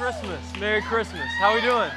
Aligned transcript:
Christmas. 0.00 0.56
Merry 0.58 0.80
Christmas. 0.80 1.26
How 1.38 1.50
are 1.50 1.56
we 1.56 1.60
doing? 1.60 1.90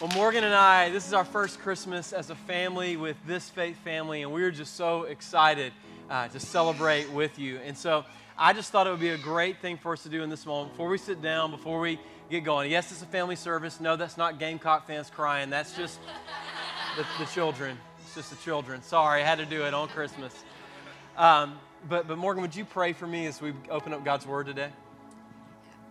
Well, 0.00 0.10
Morgan 0.12 0.42
and 0.42 0.52
I, 0.52 0.90
this 0.90 1.06
is 1.06 1.12
our 1.12 1.24
first 1.24 1.60
Christmas 1.60 2.12
as 2.12 2.30
a 2.30 2.34
family 2.34 2.96
with 2.96 3.16
this 3.28 3.48
faith 3.48 3.76
family, 3.84 4.22
and 4.22 4.32
we're 4.32 4.50
just 4.50 4.74
so 4.74 5.04
excited 5.04 5.72
uh, 6.10 6.26
to 6.26 6.40
celebrate 6.40 7.08
with 7.12 7.38
you. 7.38 7.58
And 7.58 7.78
so 7.78 8.04
I 8.36 8.54
just 8.54 8.72
thought 8.72 8.88
it 8.88 8.90
would 8.90 8.98
be 8.98 9.10
a 9.10 9.16
great 9.16 9.60
thing 9.60 9.76
for 9.76 9.92
us 9.92 10.02
to 10.02 10.08
do 10.08 10.24
in 10.24 10.28
this 10.28 10.44
moment 10.46 10.72
before 10.72 10.88
we 10.88 10.98
sit 10.98 11.22
down, 11.22 11.52
before 11.52 11.78
we 11.78 12.00
get 12.28 12.42
going. 12.42 12.72
Yes, 12.72 12.90
it's 12.90 13.02
a 13.02 13.06
family 13.06 13.36
service. 13.36 13.78
No, 13.78 13.94
that's 13.94 14.16
not 14.16 14.40
Gamecock 14.40 14.88
fans 14.88 15.08
crying. 15.08 15.48
That's 15.48 15.76
just 15.76 16.00
the, 16.96 17.06
the 17.20 17.26
children. 17.26 17.78
It's 18.00 18.16
just 18.16 18.30
the 18.30 18.36
children. 18.44 18.82
Sorry, 18.82 19.22
I 19.22 19.24
had 19.24 19.38
to 19.38 19.46
do 19.46 19.64
it 19.64 19.74
on 19.74 19.86
Christmas. 19.86 20.34
Um, 21.16 21.60
but, 21.88 22.08
but 22.08 22.18
Morgan, 22.18 22.42
would 22.42 22.56
you 22.56 22.64
pray 22.64 22.94
for 22.94 23.06
me 23.06 23.26
as 23.26 23.40
we 23.40 23.52
open 23.70 23.92
up 23.92 24.04
God's 24.04 24.26
Word 24.26 24.46
today? 24.46 24.70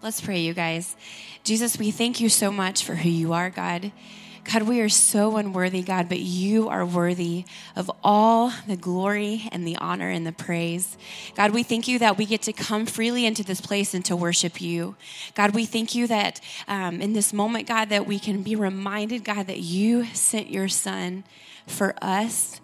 Let's 0.04 0.22
pray, 0.22 0.42
you 0.42 0.54
guys. 0.54 0.96
Jesus, 1.44 1.80
we 1.80 1.90
thank 1.90 2.20
you 2.20 2.30
so 2.30 2.52
much 2.52 2.84
for 2.84 2.96
who 2.96 3.10
you 3.10 3.34
are, 3.34 3.50
God. 3.50 3.92
God, 4.44 4.64
we 4.64 4.82
are 4.82 4.90
so 4.90 5.38
unworthy, 5.38 5.82
God, 5.82 6.08
but 6.10 6.20
you 6.20 6.70
are 6.70 6.86
worthy 6.86 7.46
of 7.76 7.90
all 8.04 8.52
the 8.68 8.76
glory 8.76 9.50
and 9.52 9.66
the 9.66 9.78
honor 9.78 10.10
and 10.10 10.28
the 10.28 10.32
praise. 10.32 10.98
God, 11.36 11.52
we 11.52 11.64
thank 11.64 11.88
you 11.88 11.98
that 12.00 12.18
we 12.18 12.26
get 12.26 12.44
to 12.44 12.54
come 12.54 12.86
freely 12.86 13.26
into 13.26 13.44
this 13.44 13.60
place 13.60 13.96
and 13.96 14.06
to 14.06 14.16
worship 14.16 14.62
you. 14.62 14.96
God, 15.34 15.56
we 15.56 15.66
thank 15.66 15.96
you 15.96 16.06
that 16.08 16.42
um, 16.68 17.02
in 17.02 17.14
this 17.14 17.34
moment, 17.34 17.68
God, 17.68 17.90
that 17.90 18.06
we 18.06 18.20
can 18.20 18.44
be 18.44 18.56
reminded, 18.56 19.24
God, 19.24 19.48
that 19.48 19.62
you 19.62 20.06
sent 20.14 20.52
your 20.52 20.68
son 20.68 21.24
for 21.66 21.96
us. 22.02 22.62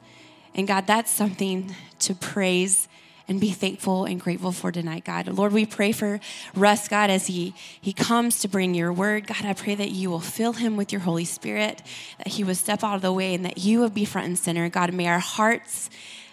And 0.53 0.67
God, 0.67 0.85
that's 0.85 1.09
something 1.09 1.75
to 1.99 2.13
praise 2.13 2.87
and 3.31 3.39
be 3.39 3.51
thankful 3.51 4.03
and 4.03 4.19
grateful 4.19 4.51
for 4.51 4.73
tonight, 4.73 5.05
God. 5.05 5.27
Lord, 5.29 5.53
we 5.53 5.65
pray 5.65 5.93
for 5.93 6.19
Russ, 6.53 6.89
God, 6.89 7.09
as 7.09 7.27
he, 7.27 7.55
he 7.79 7.93
comes 7.93 8.41
to 8.41 8.49
bring 8.49 8.75
your 8.75 8.91
word. 8.91 9.25
God, 9.25 9.45
I 9.45 9.53
pray 9.53 9.73
that 9.73 9.89
you 9.89 10.09
will 10.09 10.19
fill 10.19 10.51
him 10.53 10.75
with 10.75 10.91
your 10.91 10.99
Holy 11.01 11.23
Spirit, 11.23 11.81
that 12.17 12.27
he 12.27 12.43
will 12.43 12.55
step 12.55 12.83
out 12.83 12.95
of 12.95 13.01
the 13.01 13.13
way, 13.13 13.33
and 13.33 13.45
that 13.45 13.57
you 13.57 13.79
will 13.79 13.89
be 13.89 14.03
front 14.03 14.27
and 14.27 14.37
center. 14.37 14.67
God, 14.69 14.93
may 14.93 15.07
our 15.07 15.19
hearts 15.19 15.89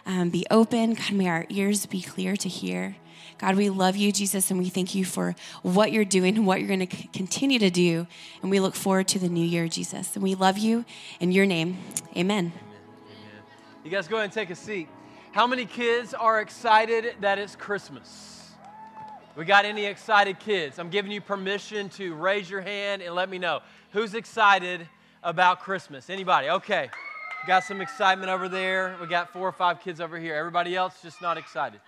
um, 0.06 0.30
be 0.30 0.44
open. 0.50 0.94
God, 0.94 1.12
may 1.12 1.28
our 1.28 1.46
ears 1.48 1.86
be 1.86 2.02
clear 2.02 2.36
to 2.36 2.48
hear. 2.48 2.96
God, 3.38 3.54
we 3.54 3.70
love 3.70 3.94
you, 3.94 4.10
Jesus, 4.10 4.50
and 4.50 4.58
we 4.58 4.68
thank 4.68 4.96
you 4.96 5.04
for 5.04 5.36
what 5.62 5.92
you're 5.92 6.04
doing 6.04 6.36
and 6.36 6.46
what 6.48 6.58
you're 6.58 6.66
going 6.66 6.84
to 6.84 7.08
continue 7.12 7.60
to 7.60 7.70
do. 7.70 8.08
And 8.42 8.50
we 8.50 8.58
look 8.58 8.74
forward 8.74 9.06
to 9.08 9.20
the 9.20 9.28
new 9.28 9.46
year, 9.46 9.68
Jesus. 9.68 10.16
And 10.16 10.22
we 10.24 10.34
love 10.34 10.58
you 10.58 10.84
in 11.20 11.30
your 11.30 11.46
name. 11.46 11.78
Amen. 12.16 12.52
Amen. 12.52 12.52
You 13.84 13.90
guys 13.92 14.08
go 14.08 14.16
ahead 14.16 14.24
and 14.24 14.32
take 14.32 14.50
a 14.50 14.56
seat. 14.56 14.88
How 15.38 15.46
many 15.46 15.66
kids 15.66 16.14
are 16.14 16.40
excited 16.40 17.14
that 17.20 17.38
it's 17.38 17.54
Christmas? 17.54 18.50
We 19.36 19.44
got 19.44 19.64
any 19.64 19.84
excited 19.84 20.40
kids? 20.40 20.80
I'm 20.80 20.90
giving 20.90 21.12
you 21.12 21.20
permission 21.20 21.90
to 21.90 22.12
raise 22.16 22.50
your 22.50 22.60
hand 22.60 23.02
and 23.02 23.14
let 23.14 23.28
me 23.28 23.38
know 23.38 23.60
who's 23.92 24.14
excited 24.14 24.88
about 25.22 25.60
Christmas. 25.60 26.10
Anybody? 26.10 26.50
Okay. 26.50 26.90
Got 27.46 27.62
some 27.62 27.80
excitement 27.80 28.32
over 28.32 28.48
there. 28.48 28.96
We 29.00 29.06
got 29.06 29.32
four 29.32 29.46
or 29.46 29.52
five 29.52 29.80
kids 29.80 30.00
over 30.00 30.18
here. 30.18 30.34
Everybody 30.34 30.74
else 30.74 30.94
just 31.04 31.22
not 31.22 31.38
excited. 31.38 31.78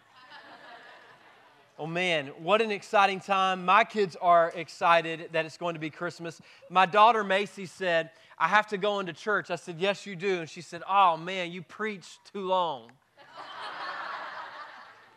Oh 1.77 1.89
man, 1.89 2.29
what 2.39 2.63
an 2.63 2.71
exciting 2.71 3.19
time. 3.19 3.65
My 3.65 3.83
kids 3.83 4.17
are 4.23 4.53
excited 4.55 5.31
that 5.33 5.45
it's 5.45 5.57
going 5.57 5.75
to 5.75 5.81
be 5.81 5.91
Christmas. 5.91 6.41
My 6.69 6.87
daughter 6.87 7.25
Macy 7.25 7.67
said, 7.67 8.11
I 8.39 8.47
have 8.47 8.69
to 8.69 8.79
go 8.79 9.01
into 9.01 9.13
church. 9.13 9.51
I 9.51 9.57
said, 9.57 9.81
Yes, 9.81 10.07
you 10.07 10.15
do. 10.15 10.39
And 10.39 10.49
she 10.49 10.61
said, 10.61 10.83
Oh 10.89 11.17
man, 11.17 11.51
you 11.51 11.63
preach 11.63 12.21
too 12.33 12.47
long. 12.47 12.93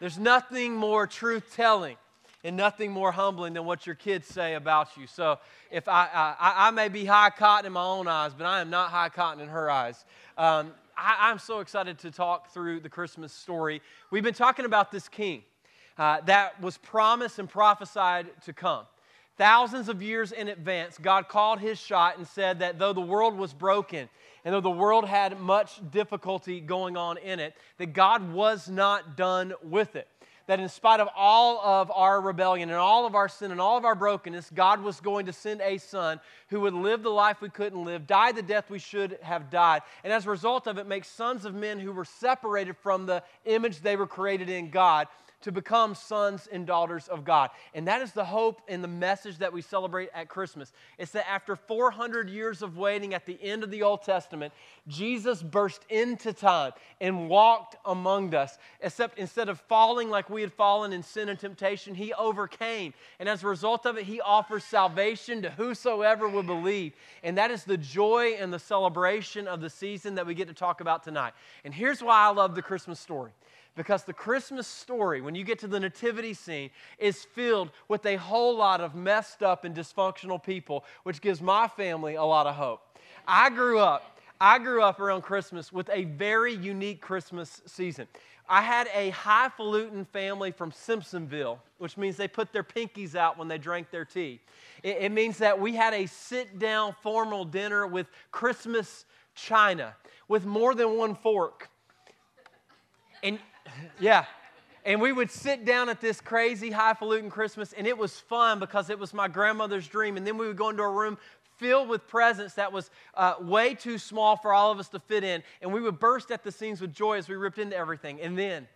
There's 0.03 0.19
nothing 0.19 0.75
more 0.75 1.07
truth 1.07 1.53
telling 1.55 1.95
and 2.43 2.57
nothing 2.57 2.91
more 2.91 3.13
humbling 3.13 3.53
than 3.53 3.63
what 3.63 3.85
your 3.85 3.95
kids 3.95 4.27
say 4.27 4.55
about 4.55 4.97
you. 4.97 5.07
So 5.07 5.39
if 5.71 5.87
I, 5.87 6.09
I, 6.13 6.67
I 6.67 6.71
may 6.71 6.89
be 6.89 7.05
high 7.05 7.29
cotton 7.29 7.67
in 7.67 7.71
my 7.71 7.85
own 7.85 8.09
eyes, 8.09 8.33
but 8.37 8.45
I 8.45 8.59
am 8.59 8.69
not 8.69 8.89
high 8.89 9.07
cotton 9.07 9.41
in 9.41 9.47
her 9.47 9.71
eyes. 9.71 10.03
Um, 10.37 10.73
I, 10.97 11.31
am 11.31 11.39
so 11.39 11.61
excited 11.61 11.99
to 11.99 12.11
talk 12.11 12.53
through 12.53 12.81
the 12.81 12.89
Christmas 12.89 13.31
story. 13.31 13.81
We've 14.11 14.25
been 14.25 14.33
talking 14.33 14.65
about 14.65 14.91
this 14.91 15.07
king 15.07 15.41
uh, 15.97 16.19
that 16.25 16.61
was 16.61 16.77
promised 16.79 17.39
and 17.39 17.49
prophesied 17.49 18.27
to 18.43 18.51
come. 18.51 18.83
Thousands 19.37 19.87
of 19.87 20.01
years 20.01 20.33
in 20.33 20.49
advance, 20.49 20.97
God 20.97 21.29
called 21.29 21.59
his 21.61 21.79
shot 21.79 22.17
and 22.17 22.27
said 22.27 22.59
that 22.59 22.77
though 22.77 22.91
the 22.91 22.99
world 22.99 23.37
was 23.37 23.53
broken, 23.53 24.09
and 24.45 24.53
though 24.53 24.61
the 24.61 24.69
world 24.69 25.07
had 25.07 25.39
much 25.39 25.79
difficulty 25.91 26.59
going 26.59 26.97
on 26.97 27.17
in 27.17 27.39
it, 27.39 27.55
that 27.77 27.93
God 27.93 28.33
was 28.33 28.69
not 28.69 29.15
done 29.15 29.53
with 29.63 29.95
it. 29.95 30.07
That 30.47 30.59
in 30.59 30.67
spite 30.67 30.99
of 30.99 31.07
all 31.15 31.61
of 31.61 31.89
our 31.89 32.19
rebellion 32.19 32.69
and 32.69 32.77
all 32.77 33.05
of 33.05 33.15
our 33.15 33.29
sin 33.29 33.51
and 33.51 33.61
all 33.61 33.77
of 33.77 33.85
our 33.85 33.95
brokenness, 33.95 34.51
God 34.53 34.81
was 34.81 34.99
going 34.99 35.27
to 35.27 35.33
send 35.33 35.61
a 35.61 35.77
son 35.77 36.19
who 36.49 36.59
would 36.61 36.73
live 36.73 37.01
the 37.01 37.09
life 37.09 37.39
we 37.39 37.47
couldn't 37.47 37.85
live, 37.85 38.05
die 38.05 38.33
the 38.33 38.41
death 38.41 38.69
we 38.69 38.79
should 38.79 39.17
have 39.21 39.49
died, 39.49 39.83
and 40.03 40.11
as 40.11 40.25
a 40.25 40.29
result 40.29 40.67
of 40.67 40.77
it, 40.77 40.85
make 40.85 41.05
sons 41.05 41.45
of 41.45 41.55
men 41.55 41.79
who 41.79 41.93
were 41.93 42.03
separated 42.03 42.75
from 42.75 43.05
the 43.05 43.23
image 43.45 43.79
they 43.79 43.95
were 43.95 44.05
created 44.05 44.49
in 44.49 44.69
God 44.69 45.07
to 45.43 45.51
become 45.51 45.93
sons 45.93 46.47
and 46.51 46.65
daughters 46.65 47.07
of 47.07 47.23
God. 47.23 47.49
And 47.73 47.87
that 47.87 48.01
is 48.01 48.11
the 48.13 48.25
hope 48.25 48.61
and 48.67 48.83
the 48.83 48.87
message 48.87 49.37
that 49.39 49.53
we 49.53 49.61
celebrate 49.61 50.09
at 50.13 50.29
Christmas. 50.29 50.71
It's 50.97 51.11
that 51.11 51.29
after 51.29 51.55
400 51.55 52.29
years 52.29 52.61
of 52.61 52.77
waiting 52.77 53.13
at 53.13 53.25
the 53.25 53.37
end 53.41 53.63
of 53.63 53.69
the 53.69 53.83
Old 53.83 54.03
Testament, 54.03 54.53
Jesus 54.87 55.43
burst 55.43 55.85
into 55.89 56.33
time 56.33 56.71
and 57.01 57.29
walked 57.29 57.75
among 57.85 58.33
us. 58.33 58.57
Except 58.81 59.19
instead 59.19 59.49
of 59.49 59.59
falling 59.61 60.09
like 60.09 60.29
we 60.29 60.41
had 60.41 60.53
fallen 60.53 60.93
in 60.93 61.03
sin 61.03 61.29
and 61.29 61.37
temptation, 61.37 61.93
he 61.93 62.13
overcame. 62.13 62.93
And 63.19 63.27
as 63.27 63.43
a 63.43 63.47
result 63.47 63.85
of 63.85 63.97
it, 63.97 64.05
he 64.05 64.21
offers 64.21 64.63
salvation 64.63 65.41
to 65.41 65.49
whosoever 65.49 66.27
will 66.29 66.43
believe. 66.43 66.93
And 67.21 67.37
that 67.37 67.51
is 67.51 67.65
the 67.65 67.77
joy 67.77 68.37
and 68.39 68.51
the 68.53 68.59
celebration 68.59 69.47
of 69.47 69.61
the 69.61 69.69
season 69.69 70.15
that 70.15 70.25
we 70.25 70.33
get 70.33 70.47
to 70.47 70.53
talk 70.53 70.79
about 70.79 71.03
tonight. 71.03 71.33
And 71.65 71.73
here's 71.73 72.01
why 72.01 72.25
I 72.25 72.29
love 72.29 72.55
the 72.55 72.61
Christmas 72.61 72.99
story 72.99 73.31
because 73.75 74.03
the 74.03 74.13
Christmas 74.13 74.67
story, 74.67 75.21
when 75.21 75.35
you 75.35 75.43
get 75.43 75.59
to 75.59 75.67
the 75.67 75.79
nativity 75.79 76.33
scene, 76.33 76.69
is 76.99 77.23
filled 77.23 77.71
with 77.87 78.05
a 78.05 78.15
whole 78.15 78.55
lot 78.55 78.81
of 78.81 78.95
messed 78.95 79.41
up 79.41 79.65
and 79.65 79.75
dysfunctional 79.75 80.41
people, 80.41 80.85
which 81.03 81.21
gives 81.21 81.41
my 81.41 81.67
family 81.67 82.15
a 82.15 82.23
lot 82.23 82.47
of 82.47 82.55
hope. 82.55 82.81
I 83.27 83.49
grew 83.49 83.79
up. 83.79 84.19
I 84.39 84.59
grew 84.59 84.83
up 84.83 84.99
around 84.99 85.21
Christmas 85.21 85.71
with 85.71 85.89
a 85.91 86.03
very 86.03 86.53
unique 86.53 87.01
Christmas 87.01 87.61
season. 87.65 88.07
I 88.49 88.61
had 88.61 88.89
a 88.93 89.09
highfalutin 89.11 90.05
family 90.05 90.51
from 90.51 90.71
Simpsonville, 90.71 91.59
which 91.77 91.97
means 91.97 92.17
they 92.17 92.27
put 92.27 92.51
their 92.51 92.63
pinkies 92.63 93.15
out 93.15 93.37
when 93.37 93.47
they 93.47 93.57
drank 93.57 93.89
their 93.89 94.03
tea. 94.03 94.41
It, 94.83 94.97
it 94.99 95.11
means 95.13 95.37
that 95.37 95.59
we 95.59 95.73
had 95.73 95.93
a 95.93 96.05
sit 96.07 96.59
down 96.59 96.93
formal 97.01 97.45
dinner 97.45 97.87
with 97.87 98.07
Christmas 98.31 99.05
china 99.33 99.95
with 100.27 100.45
more 100.45 100.75
than 100.75 100.97
one 100.97 101.15
fork. 101.15 101.69
And 103.23 103.39
yeah. 103.99 104.25
And 104.85 105.01
we 105.01 105.13
would 105.13 105.31
sit 105.31 105.63
down 105.63 105.87
at 105.87 106.01
this 106.01 106.19
crazy 106.19 106.69
highfalutin 106.69 107.29
Christmas, 107.29 107.73
and 107.73 107.87
it 107.87 107.97
was 107.97 108.19
fun 108.19 108.59
because 108.59 108.89
it 108.89 108.99
was 108.99 109.13
my 109.13 109.29
grandmother's 109.29 109.87
dream. 109.87 110.17
And 110.17 110.27
then 110.27 110.37
we 110.37 110.47
would 110.47 110.57
go 110.57 110.69
into 110.69 110.83
a 110.83 110.89
room 110.89 111.17
filled 111.57 111.87
with 111.87 112.05
presents 112.07 112.55
that 112.55 112.73
was 112.73 112.89
uh, 113.13 113.35
way 113.39 113.73
too 113.75 113.97
small 113.97 114.35
for 114.35 114.53
all 114.53 114.71
of 114.71 114.79
us 114.79 114.89
to 114.89 114.99
fit 114.99 115.23
in. 115.23 115.41
And 115.61 115.71
we 115.71 115.79
would 115.79 115.99
burst 115.99 116.31
at 116.31 116.43
the 116.43 116.51
seams 116.51 116.81
with 116.81 116.93
joy 116.93 117.17
as 117.17 117.29
we 117.29 117.35
ripped 117.35 117.59
into 117.59 117.77
everything. 117.77 118.19
And 118.19 118.37
then 118.37 118.67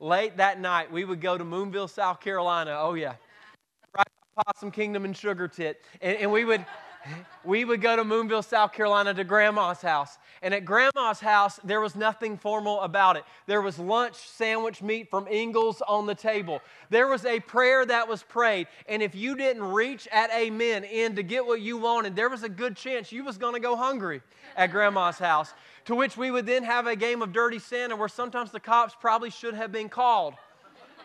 late 0.00 0.38
that 0.38 0.60
night, 0.60 0.90
we 0.90 1.04
would 1.04 1.20
go 1.20 1.38
to 1.38 1.44
Moonville, 1.44 1.88
South 1.88 2.20
Carolina. 2.20 2.76
Oh, 2.80 2.94
yeah. 2.94 3.14
Right 3.96 4.06
Possum 4.36 4.72
Kingdom 4.72 5.04
and 5.04 5.16
Sugar 5.16 5.46
Tit. 5.46 5.80
And, 6.00 6.16
and 6.16 6.32
we 6.32 6.44
would 6.44 6.66
we 7.44 7.64
would 7.64 7.80
go 7.80 7.96
to 7.96 8.04
Moonville, 8.04 8.44
South 8.44 8.72
Carolina 8.72 9.14
to 9.14 9.24
grandma's 9.24 9.80
house. 9.80 10.18
And 10.42 10.52
at 10.52 10.64
grandma's 10.64 11.20
house, 11.20 11.58
there 11.64 11.80
was 11.80 11.96
nothing 11.96 12.36
formal 12.36 12.80
about 12.80 13.16
it. 13.16 13.24
There 13.46 13.62
was 13.62 13.78
lunch, 13.78 14.14
sandwich 14.14 14.82
meat 14.82 15.10
from 15.10 15.26
Ingles 15.28 15.82
on 15.86 16.06
the 16.06 16.14
table. 16.14 16.60
There 16.90 17.08
was 17.08 17.24
a 17.24 17.40
prayer 17.40 17.86
that 17.86 18.06
was 18.08 18.22
prayed. 18.22 18.66
And 18.88 19.02
if 19.02 19.14
you 19.14 19.36
didn't 19.36 19.62
reach 19.62 20.06
at 20.12 20.30
amen 20.32 20.84
in 20.84 21.16
to 21.16 21.22
get 21.22 21.46
what 21.46 21.60
you 21.60 21.76
wanted, 21.76 22.16
there 22.16 22.28
was 22.28 22.42
a 22.42 22.48
good 22.48 22.76
chance 22.76 23.12
you 23.12 23.24
was 23.24 23.38
going 23.38 23.54
to 23.54 23.60
go 23.60 23.76
hungry 23.76 24.22
at 24.56 24.70
grandma's 24.70 25.18
house. 25.18 25.52
To 25.86 25.94
which 25.94 26.16
we 26.16 26.30
would 26.30 26.46
then 26.46 26.64
have 26.64 26.86
a 26.86 26.96
game 26.96 27.22
of 27.22 27.32
dirty 27.32 27.58
Santa 27.58 27.96
where 27.96 28.08
sometimes 28.08 28.50
the 28.50 28.60
cops 28.60 28.94
probably 29.00 29.30
should 29.30 29.54
have 29.54 29.72
been 29.72 29.88
called 29.88 30.34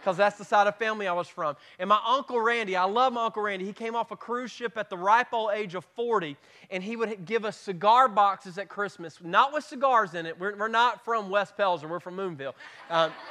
because 0.01 0.18
that's 0.18 0.38
the 0.38 0.44
side 0.44 0.65
of 0.65 0.75
family 0.77 1.07
I 1.07 1.13
was 1.13 1.27
from. 1.27 1.56
And 1.77 1.88
my 1.88 2.00
Uncle 2.06 2.42
Randy, 2.42 2.75
I 2.75 2.86
love 2.86 3.13
my 3.13 3.25
Uncle 3.25 3.44
Randy. 3.44 3.65
He 3.65 3.74
came 3.74 3.95
off 3.95 4.09
a 4.12 4.15
cruise 4.15 4.50
ship 4.50 4.75
at 4.77 4.89
the 4.89 4.98
ripe 4.98 5.31
old 5.31 5.51
age 5.53 5.75
of 5.75 5.86
40, 5.95 6.36
and 6.71 6.83
he 6.83 6.95
would 6.95 7.25
give 7.25 7.45
us 7.45 7.56
cigar 7.56 8.07
boxes 8.07 8.57
at 8.57 8.68
Christmas, 8.68 9.19
not 9.24 9.53
with 9.53 9.63
cigars 9.63 10.15
in 10.15 10.25
it. 10.25 10.39
We're, 10.39 10.56
we're 10.56 10.68
not 10.68 11.06
from 11.06 11.30
West 11.30 11.56
Pelzer, 11.56 11.88
we're 11.88 12.00
from 12.00 12.18
Moonville. 12.18 12.53
Um, 12.89 13.12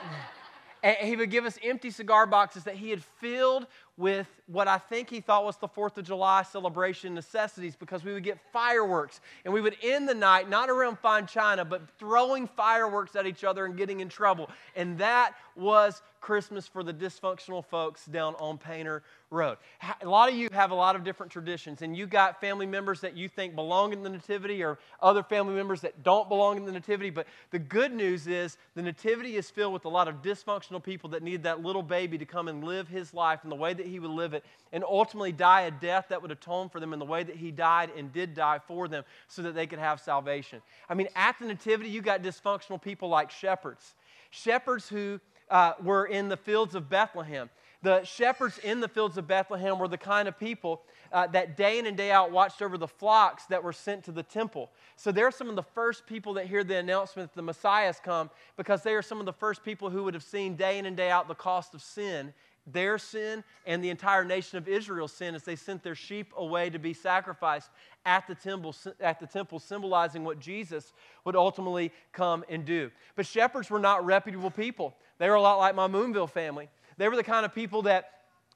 and 0.82 0.96
he 0.96 1.16
would 1.16 1.30
give 1.30 1.44
us 1.44 1.58
empty 1.62 1.90
cigar 1.90 2.26
boxes 2.26 2.64
that 2.64 2.76
he 2.76 2.90
had 2.90 3.02
filled 3.02 3.66
with 3.96 4.26
what 4.46 4.66
I 4.66 4.78
think 4.78 5.10
he 5.10 5.20
thought 5.20 5.44
was 5.44 5.58
the 5.58 5.68
4th 5.68 5.98
of 5.98 6.06
July 6.06 6.42
celebration 6.42 7.14
necessities 7.14 7.76
because 7.76 8.02
we 8.02 8.14
would 8.14 8.22
get 8.22 8.38
fireworks 8.50 9.20
and 9.44 9.52
we 9.52 9.60
would 9.60 9.76
end 9.82 10.08
the 10.08 10.14
night 10.14 10.48
not 10.48 10.70
around 10.70 10.98
fine 10.98 11.26
china 11.26 11.64
but 11.66 11.82
throwing 11.98 12.46
fireworks 12.46 13.14
at 13.14 13.26
each 13.26 13.44
other 13.44 13.66
and 13.66 13.76
getting 13.76 14.00
in 14.00 14.08
trouble. 14.08 14.48
And 14.74 14.96
that 14.98 15.34
was 15.60 16.02
Christmas 16.20 16.66
for 16.66 16.82
the 16.82 16.92
dysfunctional 16.92 17.64
folks 17.64 18.04
down 18.06 18.34
on 18.36 18.58
Painter 18.58 19.02
Road. 19.30 19.58
A 20.02 20.08
lot 20.08 20.28
of 20.28 20.34
you 20.34 20.48
have 20.52 20.70
a 20.70 20.74
lot 20.74 20.96
of 20.96 21.04
different 21.04 21.32
traditions, 21.32 21.82
and 21.82 21.96
you 21.96 22.06
got 22.06 22.40
family 22.40 22.66
members 22.66 23.00
that 23.00 23.16
you 23.16 23.28
think 23.28 23.54
belong 23.54 23.92
in 23.92 24.02
the 24.02 24.10
Nativity 24.10 24.62
or 24.62 24.78
other 25.00 25.22
family 25.22 25.54
members 25.54 25.80
that 25.82 26.02
don't 26.02 26.28
belong 26.28 26.56
in 26.56 26.64
the 26.64 26.72
Nativity. 26.72 27.10
But 27.10 27.26
the 27.50 27.58
good 27.58 27.92
news 27.92 28.26
is 28.26 28.58
the 28.74 28.82
Nativity 28.82 29.36
is 29.36 29.50
filled 29.50 29.72
with 29.72 29.84
a 29.84 29.88
lot 29.88 30.08
of 30.08 30.22
dysfunctional 30.22 30.82
people 30.82 31.10
that 31.10 31.22
need 31.22 31.42
that 31.44 31.62
little 31.62 31.82
baby 31.82 32.18
to 32.18 32.26
come 32.26 32.48
and 32.48 32.64
live 32.64 32.88
his 32.88 33.14
life 33.14 33.40
in 33.44 33.50
the 33.50 33.56
way 33.56 33.72
that 33.72 33.86
he 33.86 33.98
would 33.98 34.10
live 34.10 34.34
it 34.34 34.44
and 34.72 34.84
ultimately 34.84 35.32
die 35.32 35.62
a 35.62 35.70
death 35.70 36.06
that 36.08 36.20
would 36.20 36.30
atone 36.30 36.68
for 36.68 36.80
them 36.80 36.92
in 36.92 36.98
the 36.98 37.04
way 37.04 37.22
that 37.22 37.36
he 37.36 37.50
died 37.50 37.90
and 37.96 38.12
did 38.12 38.34
die 38.34 38.58
for 38.66 38.88
them 38.88 39.04
so 39.28 39.42
that 39.42 39.54
they 39.54 39.66
could 39.66 39.78
have 39.78 40.00
salvation. 40.00 40.60
I 40.88 40.94
mean, 40.94 41.08
at 41.16 41.38
the 41.38 41.46
Nativity, 41.46 41.90
you 41.90 42.02
got 42.02 42.22
dysfunctional 42.22 42.80
people 42.80 43.08
like 43.08 43.30
shepherds. 43.30 43.94
Shepherds 44.30 44.88
who 44.88 45.20
uh, 45.50 45.72
were 45.82 46.06
in 46.06 46.28
the 46.28 46.36
fields 46.36 46.74
of 46.74 46.88
Bethlehem. 46.88 47.50
The 47.82 48.04
shepherds 48.04 48.58
in 48.58 48.80
the 48.80 48.88
fields 48.88 49.16
of 49.16 49.26
Bethlehem 49.26 49.78
were 49.78 49.88
the 49.88 49.98
kind 49.98 50.28
of 50.28 50.38
people 50.38 50.82
uh, 51.12 51.26
that 51.28 51.56
day 51.56 51.78
in 51.78 51.86
and 51.86 51.96
day 51.96 52.10
out 52.10 52.30
watched 52.30 52.60
over 52.60 52.76
the 52.76 52.86
flocks 52.86 53.46
that 53.46 53.64
were 53.64 53.72
sent 53.72 54.04
to 54.04 54.12
the 54.12 54.22
temple. 54.22 54.70
So 54.96 55.10
they're 55.10 55.30
some 55.30 55.48
of 55.48 55.56
the 55.56 55.62
first 55.62 56.06
people 56.06 56.34
that 56.34 56.46
hear 56.46 56.62
the 56.62 56.76
announcement 56.76 57.30
that 57.30 57.36
the 57.36 57.42
Messiah 57.42 57.86
has 57.86 57.98
come 57.98 58.30
because 58.58 58.82
they 58.82 58.94
are 58.94 59.02
some 59.02 59.18
of 59.18 59.24
the 59.24 59.32
first 59.32 59.64
people 59.64 59.88
who 59.88 60.04
would 60.04 60.14
have 60.14 60.22
seen 60.22 60.56
day 60.56 60.78
in 60.78 60.84
and 60.84 60.96
day 60.96 61.10
out 61.10 61.26
the 61.26 61.34
cost 61.34 61.74
of 61.74 61.82
sin 61.82 62.34
their 62.66 62.98
sin 62.98 63.42
and 63.66 63.82
the 63.82 63.90
entire 63.90 64.24
nation 64.24 64.58
of 64.58 64.68
Israel's 64.68 65.12
sin 65.12 65.34
as 65.34 65.42
they 65.44 65.56
sent 65.56 65.82
their 65.82 65.94
sheep 65.94 66.32
away 66.36 66.70
to 66.70 66.78
be 66.78 66.92
sacrificed 66.92 67.70
at 68.04 68.26
the 68.26 68.34
temple, 68.34 68.74
at 69.00 69.20
the 69.20 69.26
temple 69.26 69.58
symbolizing 69.58 70.24
what 70.24 70.40
Jesus 70.40 70.92
would 71.24 71.36
ultimately 71.36 71.92
come 72.12 72.44
and 72.48 72.64
do. 72.64 72.90
But 73.16 73.26
shepherds 73.26 73.70
were 73.70 73.78
not 73.78 74.04
reputable 74.04 74.50
people. 74.50 74.94
They 75.20 75.28
were 75.28 75.36
a 75.36 75.42
lot 75.42 75.58
like 75.58 75.74
my 75.74 75.86
Moonville 75.86 76.30
family. 76.30 76.70
They 76.96 77.06
were 77.06 77.14
the 77.14 77.22
kind 77.22 77.44
of 77.44 77.54
people 77.54 77.82
that 77.82 78.10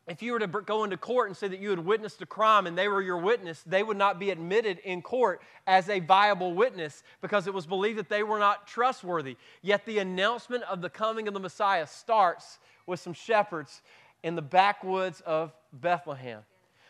if 0.08 0.22
you 0.22 0.32
were 0.32 0.38
to 0.38 0.46
go 0.46 0.84
into 0.84 0.96
court 0.96 1.28
and 1.28 1.36
say 1.36 1.46
that 1.46 1.60
you 1.60 1.68
had 1.70 1.78
witnessed 1.78 2.20
a 2.22 2.26
crime 2.26 2.66
and 2.66 2.76
they 2.76 2.88
were 2.88 3.02
your 3.02 3.18
witness, 3.18 3.62
they 3.66 3.82
would 3.82 3.98
not 3.98 4.18
be 4.18 4.30
admitted 4.30 4.78
in 4.78 5.02
court 5.02 5.42
as 5.66 5.90
a 5.90 6.00
viable 6.00 6.54
witness 6.54 7.02
because 7.20 7.46
it 7.46 7.52
was 7.52 7.66
believed 7.66 7.98
that 7.98 8.08
they 8.08 8.22
were 8.22 8.38
not 8.38 8.66
trustworthy. 8.66 9.36
Yet 9.60 9.84
the 9.84 9.98
announcement 9.98 10.62
of 10.64 10.80
the 10.80 10.88
coming 10.88 11.28
of 11.28 11.34
the 11.34 11.40
Messiah 11.40 11.86
starts 11.86 12.58
with 12.86 12.98
some 12.98 13.12
shepherds 13.12 13.82
in 14.22 14.34
the 14.34 14.42
backwoods 14.42 15.20
of 15.22 15.52
Bethlehem. 15.70 16.42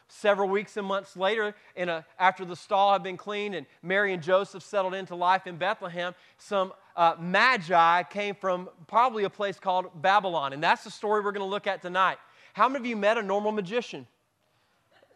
Several 0.06 0.48
weeks 0.48 0.76
and 0.76 0.86
months 0.86 1.16
later, 1.16 1.56
a, 1.76 2.04
after 2.18 2.44
the 2.44 2.54
stall 2.54 2.92
had 2.92 3.02
been 3.02 3.16
cleaned 3.16 3.56
and 3.56 3.66
Mary 3.82 4.12
and 4.12 4.22
Joseph 4.22 4.62
settled 4.62 4.94
into 4.94 5.16
life 5.16 5.48
in 5.48 5.56
Bethlehem, 5.56 6.14
some 6.38 6.72
uh, 6.96 7.14
magi 7.18 8.02
came 8.04 8.34
from 8.34 8.68
probably 8.86 9.24
a 9.24 9.30
place 9.30 9.58
called 9.58 9.86
Babylon. 10.00 10.52
And 10.52 10.62
that's 10.62 10.84
the 10.84 10.90
story 10.90 11.22
we're 11.22 11.32
going 11.32 11.46
to 11.46 11.50
look 11.50 11.66
at 11.66 11.82
tonight. 11.82 12.18
How 12.52 12.68
many 12.68 12.80
of 12.80 12.86
you 12.86 12.96
met 12.96 13.18
a 13.18 13.22
normal 13.22 13.52
magician? 13.52 14.06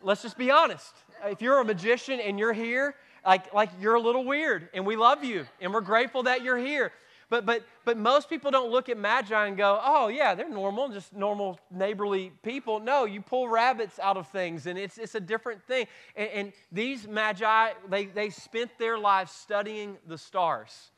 Let's 0.03 0.23
just 0.23 0.37
be 0.37 0.51
honest. 0.51 0.95
If 1.25 1.43
you're 1.43 1.61
a 1.61 1.65
magician 1.65 2.21
and 2.21 2.39
you're 2.39 2.53
here, 2.53 2.95
like, 3.25 3.53
like 3.53 3.71
you're 3.81 3.95
a 3.95 4.01
little 4.01 4.25
weird, 4.25 4.69
and 4.73 4.87
we 4.87 4.97
love 4.97 5.25
you, 5.25 5.47
and 5.61 5.73
we're 5.73 5.81
grateful 5.81 6.23
that 6.25 6.43
you're 6.43 6.57
here. 6.57 6.93
But, 7.31 7.45
but, 7.45 7.63
but 7.85 7.99
most 7.99 8.31
people 8.31 8.51
don't 8.51 8.71
look 8.71 8.89
at 8.89 8.97
magi 8.97 9.47
and 9.47 9.57
go, 9.57 9.79
oh, 9.83 10.09
yeah, 10.09 10.35
they're 10.35 10.49
normal, 10.49 10.89
just 10.89 11.13
normal 11.13 11.61
neighborly 11.71 12.33
people. 12.43 12.81
No, 12.81 13.05
you 13.05 13.21
pull 13.21 13.49
rabbits 13.49 13.99
out 13.99 14.17
of 14.17 14.29
things, 14.29 14.67
and 14.67 14.79
it's, 14.79 14.97
it's 14.97 15.15
a 15.15 15.21
different 15.21 15.63
thing. 15.65 15.87
And, 16.17 16.31
and 16.31 16.53
these 16.73 17.07
magi, 17.07 17.73
they, 17.91 18.07
they 18.07 18.31
spent 18.31 18.71
their 18.79 18.99
lives 18.99 19.31
studying 19.31 19.99
the 20.07 20.17
stars. 20.17 20.91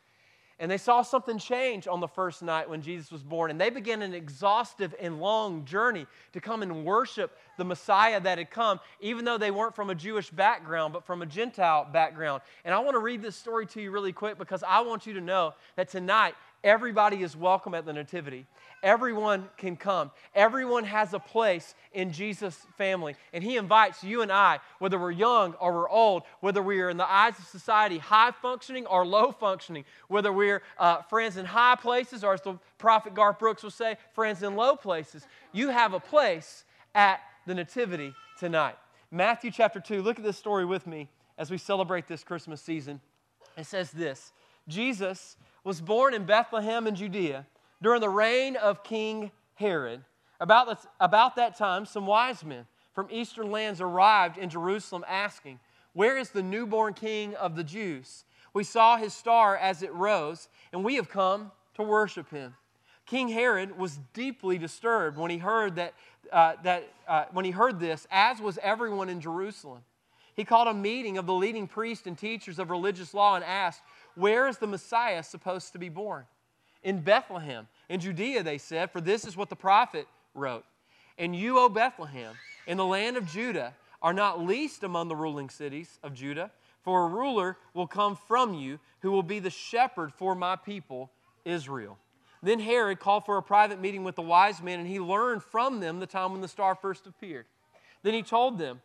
And 0.60 0.70
they 0.70 0.76
saw 0.76 1.00
something 1.00 1.38
change 1.38 1.88
on 1.88 2.00
the 2.00 2.06
first 2.06 2.42
night 2.42 2.68
when 2.68 2.82
Jesus 2.82 3.10
was 3.10 3.22
born. 3.22 3.50
And 3.50 3.58
they 3.58 3.70
began 3.70 4.02
an 4.02 4.12
exhaustive 4.12 4.94
and 5.00 5.18
long 5.18 5.64
journey 5.64 6.06
to 6.34 6.40
come 6.40 6.62
and 6.62 6.84
worship 6.84 7.36
the 7.56 7.64
Messiah 7.64 8.20
that 8.20 8.36
had 8.36 8.50
come, 8.50 8.78
even 9.00 9.24
though 9.24 9.38
they 9.38 9.50
weren't 9.50 9.74
from 9.74 9.88
a 9.88 9.94
Jewish 9.94 10.28
background, 10.28 10.92
but 10.92 11.06
from 11.06 11.22
a 11.22 11.26
Gentile 11.26 11.88
background. 11.90 12.42
And 12.66 12.74
I 12.74 12.78
want 12.80 12.94
to 12.94 12.98
read 12.98 13.22
this 13.22 13.36
story 13.36 13.64
to 13.68 13.80
you 13.80 13.90
really 13.90 14.12
quick 14.12 14.36
because 14.36 14.62
I 14.62 14.82
want 14.82 15.06
you 15.06 15.14
to 15.14 15.20
know 15.22 15.54
that 15.76 15.88
tonight 15.88 16.34
everybody 16.62 17.22
is 17.22 17.36
welcome 17.36 17.74
at 17.74 17.84
the 17.84 17.92
Nativity. 17.92 18.46
Everyone 18.82 19.48
can 19.56 19.76
come. 19.76 20.10
Everyone 20.34 20.84
has 20.84 21.12
a 21.12 21.18
place 21.18 21.74
in 21.92 22.12
Jesus' 22.12 22.66
family. 22.78 23.14
And 23.32 23.44
He 23.44 23.56
invites 23.56 24.02
you 24.02 24.22
and 24.22 24.32
I, 24.32 24.60
whether 24.78 24.98
we're 24.98 25.10
young 25.10 25.54
or 25.54 25.72
we're 25.72 25.88
old, 25.88 26.22
whether 26.40 26.62
we 26.62 26.80
are 26.80 26.88
in 26.88 26.96
the 26.96 27.10
eyes 27.10 27.38
of 27.38 27.44
society 27.46 27.98
high 27.98 28.30
functioning 28.30 28.86
or 28.86 29.06
low 29.06 29.32
functioning, 29.32 29.84
whether 30.08 30.32
we're 30.32 30.62
uh, 30.78 31.02
friends 31.02 31.36
in 31.36 31.44
high 31.44 31.76
places 31.76 32.24
or, 32.24 32.34
as 32.34 32.42
the 32.42 32.58
prophet 32.78 33.14
Garth 33.14 33.38
Brooks 33.38 33.62
will 33.62 33.70
say, 33.70 33.96
friends 34.14 34.42
in 34.42 34.56
low 34.56 34.76
places. 34.76 35.26
You 35.52 35.68
have 35.68 35.92
a 35.92 36.00
place 36.00 36.64
at 36.94 37.20
the 37.46 37.54
Nativity 37.54 38.14
tonight. 38.38 38.76
Matthew 39.10 39.50
chapter 39.50 39.80
2, 39.80 40.02
look 40.02 40.18
at 40.18 40.24
this 40.24 40.38
story 40.38 40.64
with 40.64 40.86
me 40.86 41.08
as 41.36 41.50
we 41.50 41.58
celebrate 41.58 42.06
this 42.06 42.22
Christmas 42.22 42.60
season. 42.60 43.00
It 43.56 43.66
says 43.66 43.90
this 43.90 44.32
Jesus 44.68 45.36
was 45.64 45.80
born 45.80 46.14
in 46.14 46.24
Bethlehem 46.24 46.86
in 46.86 46.94
Judea 46.94 47.46
during 47.82 48.00
the 48.00 48.08
reign 48.08 48.56
of 48.56 48.84
King 48.84 49.30
Herod. 49.54 50.02
About, 50.40 50.84
about 51.00 51.36
that 51.36 51.56
time, 51.56 51.84
some 51.84 52.06
wise 52.06 52.44
men 52.44 52.66
from 52.94 53.08
eastern 53.10 53.50
lands 53.50 53.80
arrived 53.80 54.38
in 54.38 54.48
Jerusalem 54.48 55.04
asking, 55.06 55.60
Where 55.92 56.16
is 56.16 56.30
the 56.30 56.42
newborn 56.42 56.94
king 56.94 57.34
of 57.34 57.56
the 57.56 57.64
Jews? 57.64 58.24
We 58.52 58.64
saw 58.64 58.96
his 58.96 59.12
star 59.12 59.56
as 59.56 59.82
it 59.82 59.92
rose, 59.92 60.48
and 60.72 60.82
we 60.82 60.96
have 60.96 61.08
come 61.08 61.52
to 61.74 61.82
worship 61.82 62.30
him. 62.30 62.54
King 63.06 63.28
Herod 63.28 63.78
was 63.78 63.98
deeply 64.12 64.58
disturbed 64.58 65.18
when 65.18 65.30
he 65.30 65.38
heard 65.38 65.76
that, 65.76 65.94
uh, 66.32 66.54
that 66.62 66.88
uh, 67.06 67.24
when 67.32 67.44
he 67.44 67.50
heard 67.50 67.80
this, 67.80 68.06
as 68.10 68.40
was 68.40 68.58
everyone 68.62 69.08
in 69.08 69.20
Jerusalem. 69.20 69.82
He 70.36 70.44
called 70.44 70.68
a 70.68 70.74
meeting 70.74 71.18
of 71.18 71.26
the 71.26 71.34
leading 71.34 71.66
priests 71.66 72.06
and 72.06 72.16
teachers 72.16 72.58
of 72.58 72.70
religious 72.70 73.12
law 73.12 73.34
and 73.34 73.44
asked, 73.44 73.82
"Where 74.14 74.48
is 74.48 74.58
the 74.58 74.66
Messiah 74.66 75.22
supposed 75.22 75.72
to 75.72 75.78
be 75.78 75.88
born?" 75.88 76.26
in 76.82 77.00
Bethlehem. 77.00 77.68
In 77.88 78.00
Judea, 78.00 78.42
they 78.42 78.58
said, 78.58 78.90
for 78.90 79.00
this 79.00 79.24
is 79.24 79.36
what 79.36 79.48
the 79.48 79.56
prophet 79.56 80.06
wrote. 80.34 80.64
And 81.18 81.36
you, 81.36 81.58
O 81.58 81.68
Bethlehem, 81.68 82.34
in 82.66 82.76
the 82.76 82.86
land 82.86 83.16
of 83.16 83.26
Judah, 83.26 83.74
are 84.02 84.14
not 84.14 84.40
least 84.40 84.82
among 84.82 85.08
the 85.08 85.16
ruling 85.16 85.50
cities 85.50 85.98
of 86.02 86.14
Judah, 86.14 86.50
for 86.82 87.04
a 87.04 87.08
ruler 87.08 87.58
will 87.74 87.86
come 87.86 88.16
from 88.16 88.54
you 88.54 88.78
who 89.00 89.10
will 89.12 89.22
be 89.22 89.38
the 89.38 89.50
shepherd 89.50 90.12
for 90.12 90.34
my 90.34 90.56
people, 90.56 91.10
Israel. 91.44 91.98
Then 92.42 92.58
Herod 92.58 93.00
called 93.00 93.26
for 93.26 93.36
a 93.36 93.42
private 93.42 93.80
meeting 93.80 94.02
with 94.02 94.16
the 94.16 94.22
wise 94.22 94.62
men, 94.62 94.78
and 94.78 94.88
he 94.88 94.98
learned 94.98 95.42
from 95.42 95.80
them 95.80 96.00
the 96.00 96.06
time 96.06 96.32
when 96.32 96.40
the 96.40 96.48
star 96.48 96.74
first 96.74 97.06
appeared. 97.06 97.44
Then 98.02 98.14
he 98.14 98.22
told 98.22 98.56
them, 98.56 98.80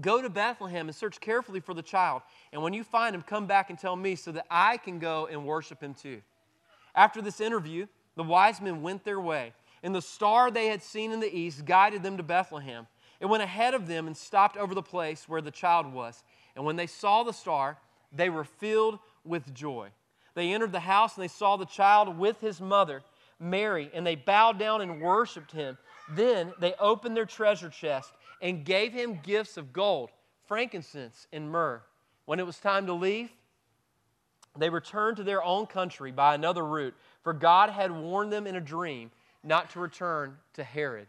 Go 0.00 0.22
to 0.22 0.30
Bethlehem 0.30 0.88
and 0.88 0.96
search 0.96 1.20
carefully 1.20 1.60
for 1.60 1.74
the 1.74 1.82
child, 1.82 2.22
and 2.52 2.62
when 2.62 2.72
you 2.72 2.82
find 2.82 3.14
him, 3.14 3.22
come 3.22 3.46
back 3.46 3.68
and 3.68 3.78
tell 3.78 3.94
me 3.94 4.14
so 4.14 4.32
that 4.32 4.46
I 4.50 4.78
can 4.78 4.98
go 4.98 5.26
and 5.26 5.44
worship 5.44 5.82
him 5.82 5.92
too. 5.92 6.22
After 6.94 7.20
this 7.20 7.40
interview, 7.40 7.86
the 8.16 8.22
wise 8.22 8.60
men 8.60 8.82
went 8.82 9.04
their 9.04 9.20
way, 9.20 9.52
and 9.82 9.94
the 9.94 10.00
star 10.00 10.50
they 10.50 10.66
had 10.66 10.82
seen 10.82 11.12
in 11.12 11.20
the 11.20 11.34
east 11.34 11.66
guided 11.66 12.02
them 12.02 12.16
to 12.16 12.22
Bethlehem. 12.22 12.86
It 13.20 13.26
went 13.26 13.42
ahead 13.42 13.74
of 13.74 13.86
them 13.86 14.06
and 14.06 14.16
stopped 14.16 14.56
over 14.56 14.74
the 14.74 14.82
place 14.82 15.28
where 15.28 15.40
the 15.40 15.50
child 15.50 15.92
was. 15.92 16.24
And 16.56 16.64
when 16.64 16.76
they 16.76 16.86
saw 16.86 17.22
the 17.22 17.32
star, 17.32 17.78
they 18.12 18.30
were 18.30 18.44
filled 18.44 18.98
with 19.24 19.54
joy. 19.54 19.90
They 20.34 20.52
entered 20.52 20.72
the 20.72 20.80
house 20.80 21.16
and 21.16 21.22
they 21.22 21.28
saw 21.28 21.56
the 21.56 21.66
child 21.66 22.18
with 22.18 22.40
his 22.40 22.60
mother, 22.60 23.02
Mary, 23.38 23.90
and 23.94 24.06
they 24.06 24.16
bowed 24.16 24.58
down 24.58 24.80
and 24.80 25.00
worshiped 25.00 25.52
him. 25.52 25.78
Then 26.10 26.52
they 26.58 26.74
opened 26.80 27.16
their 27.16 27.26
treasure 27.26 27.68
chest 27.68 28.12
and 28.42 28.64
gave 28.64 28.92
him 28.92 29.20
gifts 29.22 29.56
of 29.56 29.72
gold, 29.72 30.10
frankincense, 30.46 31.26
and 31.32 31.50
myrrh. 31.50 31.80
When 32.26 32.40
it 32.40 32.46
was 32.46 32.58
time 32.58 32.86
to 32.86 32.92
leave, 32.92 33.30
they 34.58 34.68
returned 34.68 35.16
to 35.16 35.22
their 35.22 35.42
own 35.42 35.66
country 35.66 36.12
by 36.12 36.34
another 36.34 36.64
route, 36.66 36.94
for 37.22 37.32
God 37.32 37.70
had 37.70 37.90
warned 37.90 38.32
them 38.32 38.46
in 38.46 38.56
a 38.56 38.60
dream 38.60 39.10
not 39.44 39.70
to 39.70 39.80
return 39.80 40.36
to 40.54 40.64
Herod. 40.64 41.06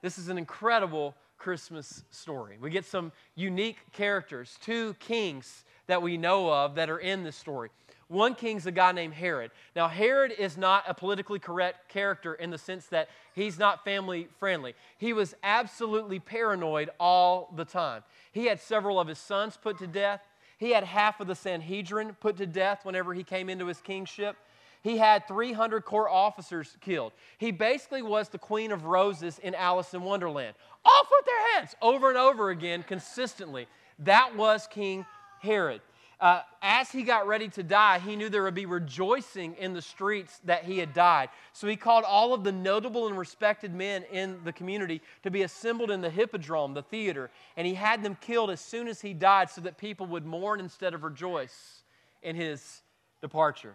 This 0.00 0.16
is 0.16 0.28
an 0.28 0.38
incredible 0.38 1.14
Christmas 1.38 2.04
story. 2.10 2.56
We 2.60 2.70
get 2.70 2.84
some 2.84 3.12
unique 3.34 3.78
characters, 3.92 4.56
two 4.62 4.94
kings 4.94 5.64
that 5.88 6.00
we 6.00 6.16
know 6.16 6.50
of 6.50 6.76
that 6.76 6.88
are 6.88 6.98
in 6.98 7.22
this 7.22 7.36
story. 7.36 7.70
One 8.08 8.36
king's 8.36 8.66
a 8.66 8.70
guy 8.70 8.92
named 8.92 9.14
Herod. 9.14 9.50
Now, 9.74 9.88
Herod 9.88 10.30
is 10.30 10.56
not 10.56 10.84
a 10.86 10.94
politically 10.94 11.40
correct 11.40 11.88
character 11.88 12.34
in 12.34 12.50
the 12.50 12.58
sense 12.58 12.86
that 12.86 13.08
he's 13.34 13.58
not 13.58 13.84
family 13.84 14.28
friendly. 14.38 14.74
He 14.96 15.12
was 15.12 15.34
absolutely 15.42 16.20
paranoid 16.20 16.90
all 17.00 17.52
the 17.56 17.64
time. 17.64 18.04
He 18.30 18.46
had 18.46 18.60
several 18.60 19.00
of 19.00 19.08
his 19.08 19.18
sons 19.18 19.58
put 19.60 19.78
to 19.78 19.88
death. 19.88 20.20
He 20.58 20.70
had 20.70 20.84
half 20.84 21.20
of 21.20 21.26
the 21.26 21.34
Sanhedrin 21.34 22.16
put 22.20 22.36
to 22.36 22.46
death 22.46 22.84
whenever 22.84 23.12
he 23.12 23.24
came 23.24 23.50
into 23.50 23.66
his 23.66 23.80
kingship. 23.80 24.36
He 24.82 24.98
had 24.98 25.26
300 25.26 25.84
court 25.84 26.08
officers 26.12 26.76
killed. 26.80 27.12
He 27.38 27.50
basically 27.50 28.02
was 28.02 28.28
the 28.28 28.38
Queen 28.38 28.70
of 28.70 28.84
Roses 28.84 29.40
in 29.40 29.52
Alice 29.56 29.94
in 29.94 30.02
Wonderland. 30.02 30.54
Off 30.84 31.08
with 31.10 31.26
their 31.26 31.54
heads 31.54 31.74
over 31.82 32.08
and 32.08 32.16
over 32.16 32.50
again, 32.50 32.84
consistently. 32.84 33.66
That 33.98 34.36
was 34.36 34.68
King 34.68 35.04
Herod. 35.40 35.80
Uh, 36.18 36.40
as 36.62 36.90
he 36.90 37.02
got 37.02 37.26
ready 37.26 37.48
to 37.48 37.62
die, 37.62 37.98
he 37.98 38.16
knew 38.16 38.30
there 38.30 38.44
would 38.44 38.54
be 38.54 38.64
rejoicing 38.64 39.54
in 39.56 39.74
the 39.74 39.82
streets 39.82 40.40
that 40.44 40.64
he 40.64 40.78
had 40.78 40.94
died. 40.94 41.28
So 41.52 41.66
he 41.66 41.76
called 41.76 42.04
all 42.04 42.32
of 42.32 42.42
the 42.42 42.52
notable 42.52 43.06
and 43.06 43.18
respected 43.18 43.74
men 43.74 44.02
in 44.10 44.38
the 44.44 44.52
community 44.52 45.02
to 45.24 45.30
be 45.30 45.42
assembled 45.42 45.90
in 45.90 46.00
the 46.00 46.08
hippodrome, 46.08 46.72
the 46.72 46.82
theater, 46.82 47.30
and 47.56 47.66
he 47.66 47.74
had 47.74 48.02
them 48.02 48.16
killed 48.20 48.50
as 48.50 48.60
soon 48.60 48.88
as 48.88 49.02
he 49.02 49.12
died 49.12 49.50
so 49.50 49.60
that 49.60 49.76
people 49.76 50.06
would 50.06 50.24
mourn 50.24 50.58
instead 50.58 50.94
of 50.94 51.04
rejoice 51.04 51.82
in 52.22 52.34
his 52.34 52.82
departure. 53.20 53.74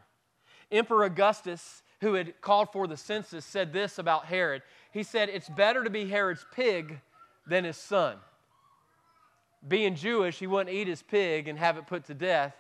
Emperor 0.71 1.03
Augustus, 1.03 1.83
who 2.00 2.15
had 2.15 2.41
called 2.41 2.71
for 2.71 2.88
the 2.88 2.98
census, 2.98 3.45
said 3.45 3.71
this 3.71 4.00
about 4.00 4.25
Herod. 4.25 4.63
He 4.91 5.03
said, 5.03 5.29
It's 5.29 5.50
better 5.50 5.83
to 5.83 5.91
be 5.91 6.07
Herod's 6.07 6.45
pig 6.51 7.00
than 7.45 7.65
his 7.65 7.77
son 7.77 8.17
being 9.68 9.96
Jewish, 9.96 10.39
he 10.39 10.48
wouldn't 10.48 10.75
eat 10.75 10.88
his 10.88 11.01
pig 11.01 11.48
and 11.48 11.58
have 11.58 11.77
it 11.77 11.88
put 11.88 12.06
to 12.06 12.13
death. 12.13 12.56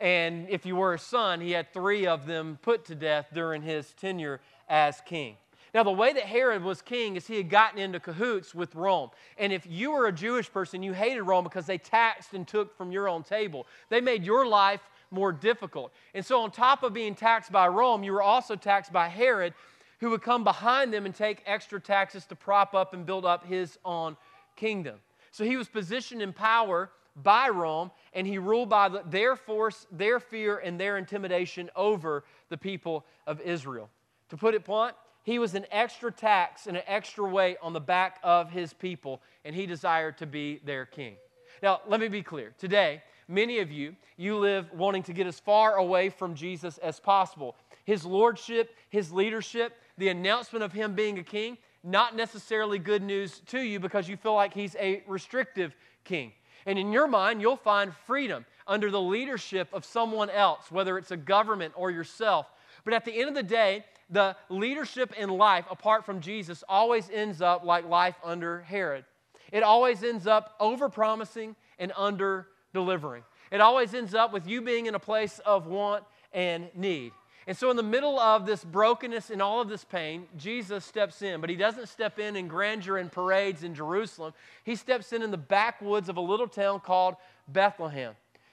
And 0.00 0.48
if 0.48 0.64
you 0.64 0.76
were 0.76 0.94
a 0.94 0.98
son, 0.98 1.40
he 1.40 1.52
had 1.52 1.72
three 1.72 2.06
of 2.06 2.26
them 2.26 2.58
put 2.62 2.84
to 2.86 2.94
death 2.94 3.28
during 3.32 3.62
his 3.62 3.92
tenure 3.94 4.40
as 4.68 5.00
king. 5.06 5.36
Now, 5.74 5.82
the 5.82 5.90
way 5.90 6.12
that 6.12 6.22
Herod 6.22 6.62
was 6.62 6.80
king 6.80 7.16
is 7.16 7.26
he 7.26 7.36
had 7.36 7.50
gotten 7.50 7.78
into 7.78 8.00
cahoots 8.00 8.54
with 8.54 8.74
Rome. 8.74 9.10
And 9.36 9.52
if 9.52 9.66
you 9.68 9.90
were 9.92 10.06
a 10.06 10.12
Jewish 10.12 10.50
person, 10.50 10.82
you 10.82 10.92
hated 10.92 11.22
Rome 11.22 11.44
because 11.44 11.66
they 11.66 11.78
taxed 11.78 12.32
and 12.32 12.48
took 12.48 12.76
from 12.76 12.90
your 12.90 13.08
own 13.08 13.22
table. 13.22 13.66
They 13.90 14.00
made 14.00 14.24
your 14.24 14.46
life 14.46 14.80
more 15.10 15.32
difficult. 15.32 15.92
And 16.14 16.24
so, 16.24 16.40
on 16.40 16.50
top 16.50 16.82
of 16.82 16.94
being 16.94 17.14
taxed 17.14 17.52
by 17.52 17.68
Rome, 17.68 18.02
you 18.02 18.12
were 18.12 18.22
also 18.22 18.56
taxed 18.56 18.92
by 18.92 19.08
Herod, 19.08 19.52
who 20.00 20.10
would 20.10 20.22
come 20.22 20.42
behind 20.44 20.92
them 20.92 21.06
and 21.06 21.14
take 21.14 21.42
extra 21.44 21.80
taxes 21.80 22.24
to 22.26 22.34
prop 22.34 22.74
up 22.74 22.94
and 22.94 23.04
build 23.04 23.24
up 23.26 23.44
his 23.44 23.78
own 23.84 24.16
kingdom. 24.56 25.00
So 25.38 25.44
he 25.44 25.56
was 25.56 25.68
positioned 25.68 26.20
in 26.20 26.32
power 26.32 26.90
by 27.14 27.48
Rome, 27.48 27.92
and 28.12 28.26
he 28.26 28.38
ruled 28.38 28.68
by 28.68 28.88
the, 28.88 29.04
their 29.06 29.36
force, 29.36 29.86
their 29.92 30.18
fear, 30.18 30.58
and 30.58 30.80
their 30.80 30.98
intimidation 30.98 31.70
over 31.76 32.24
the 32.48 32.56
people 32.56 33.06
of 33.24 33.40
Israel. 33.42 33.88
To 34.30 34.36
put 34.36 34.54
it 34.54 34.64
blunt, 34.64 34.96
he 35.22 35.38
was 35.38 35.54
an 35.54 35.64
extra 35.70 36.10
tax 36.10 36.66
and 36.66 36.76
an 36.76 36.82
extra 36.88 37.24
weight 37.24 37.56
on 37.62 37.72
the 37.72 37.80
back 37.80 38.18
of 38.24 38.50
his 38.50 38.72
people, 38.72 39.22
and 39.44 39.54
he 39.54 39.64
desired 39.64 40.18
to 40.18 40.26
be 40.26 40.60
their 40.64 40.84
king. 40.84 41.14
Now, 41.62 41.82
let 41.86 42.00
me 42.00 42.08
be 42.08 42.24
clear. 42.24 42.52
Today, 42.58 43.00
many 43.28 43.60
of 43.60 43.70
you, 43.70 43.94
you 44.16 44.38
live 44.38 44.68
wanting 44.72 45.04
to 45.04 45.12
get 45.12 45.28
as 45.28 45.38
far 45.38 45.76
away 45.76 46.08
from 46.08 46.34
Jesus 46.34 46.78
as 46.78 46.98
possible. 46.98 47.54
His 47.84 48.04
lordship, 48.04 48.74
his 48.90 49.12
leadership, 49.12 49.76
the 49.98 50.08
announcement 50.08 50.64
of 50.64 50.72
him 50.72 50.96
being 50.96 51.16
a 51.20 51.22
king, 51.22 51.58
not 51.88 52.14
necessarily 52.14 52.78
good 52.78 53.02
news 53.02 53.40
to 53.46 53.60
you 53.60 53.80
because 53.80 54.08
you 54.08 54.16
feel 54.16 54.34
like 54.34 54.52
he's 54.52 54.76
a 54.76 55.02
restrictive 55.06 55.74
king. 56.04 56.32
And 56.66 56.78
in 56.78 56.92
your 56.92 57.08
mind, 57.08 57.40
you'll 57.40 57.56
find 57.56 57.94
freedom 58.06 58.44
under 58.66 58.90
the 58.90 59.00
leadership 59.00 59.68
of 59.72 59.84
someone 59.84 60.28
else, 60.28 60.70
whether 60.70 60.98
it's 60.98 61.10
a 61.10 61.16
government 61.16 61.72
or 61.76 61.90
yourself. 61.90 62.46
But 62.84 62.92
at 62.92 63.04
the 63.04 63.18
end 63.18 63.28
of 63.28 63.34
the 63.34 63.42
day, 63.42 63.84
the 64.10 64.36
leadership 64.48 65.14
in 65.18 65.30
life 65.30 65.64
apart 65.70 66.04
from 66.04 66.20
Jesus 66.20 66.62
always 66.68 67.08
ends 67.10 67.40
up 67.40 67.64
like 67.64 67.86
life 67.88 68.16
under 68.22 68.60
Herod. 68.60 69.04
It 69.50 69.62
always 69.62 70.02
ends 70.02 70.26
up 70.26 70.54
over 70.60 70.88
promising 70.88 71.56
and 71.78 71.92
under 71.96 72.48
delivering. 72.74 73.22
It 73.50 73.60
always 73.62 73.94
ends 73.94 74.14
up 74.14 74.32
with 74.32 74.46
you 74.46 74.60
being 74.60 74.86
in 74.86 74.94
a 74.94 74.98
place 74.98 75.38
of 75.40 75.66
want 75.66 76.04
and 76.32 76.68
need. 76.74 77.12
And 77.48 77.56
so, 77.56 77.70
in 77.70 77.78
the 77.78 77.82
middle 77.82 78.20
of 78.20 78.44
this 78.44 78.62
brokenness 78.62 79.30
and 79.30 79.40
all 79.40 79.62
of 79.62 79.70
this 79.70 79.82
pain, 79.82 80.26
Jesus 80.36 80.84
steps 80.84 81.22
in, 81.22 81.40
but 81.40 81.48
he 81.48 81.56
doesn't 81.56 81.88
step 81.88 82.18
in 82.18 82.36
in 82.36 82.46
grandeur 82.46 82.98
and 82.98 83.10
parades 83.10 83.62
in 83.62 83.74
Jerusalem. 83.74 84.34
He 84.64 84.76
steps 84.76 85.14
in 85.14 85.22
in 85.22 85.30
the 85.30 85.38
backwoods 85.38 86.10
of 86.10 86.18
a 86.18 86.20
little 86.20 86.46
town 86.46 86.80
called 86.80 87.16
Bethlehem. 87.48 88.12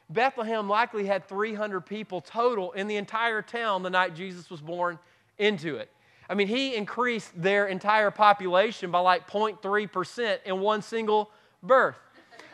Bethlehem 0.10 0.70
likely 0.70 1.06
had 1.06 1.28
300 1.28 1.82
people 1.82 2.22
total 2.22 2.72
in 2.72 2.88
the 2.88 2.96
entire 2.96 3.42
town 3.42 3.84
the 3.84 3.90
night 3.90 4.16
Jesus 4.16 4.50
was 4.50 4.62
born 4.62 4.98
into 5.38 5.76
it. 5.76 5.92
I 6.30 6.34
mean, 6.34 6.48
he 6.48 6.74
increased 6.74 7.32
their 7.36 7.68
entire 7.68 8.12
population 8.12 8.92
by 8.92 9.00
like 9.00 9.30
0.3% 9.30 10.38
in 10.46 10.62
one 10.62 10.82
single 10.82 11.32
birth. 11.62 11.98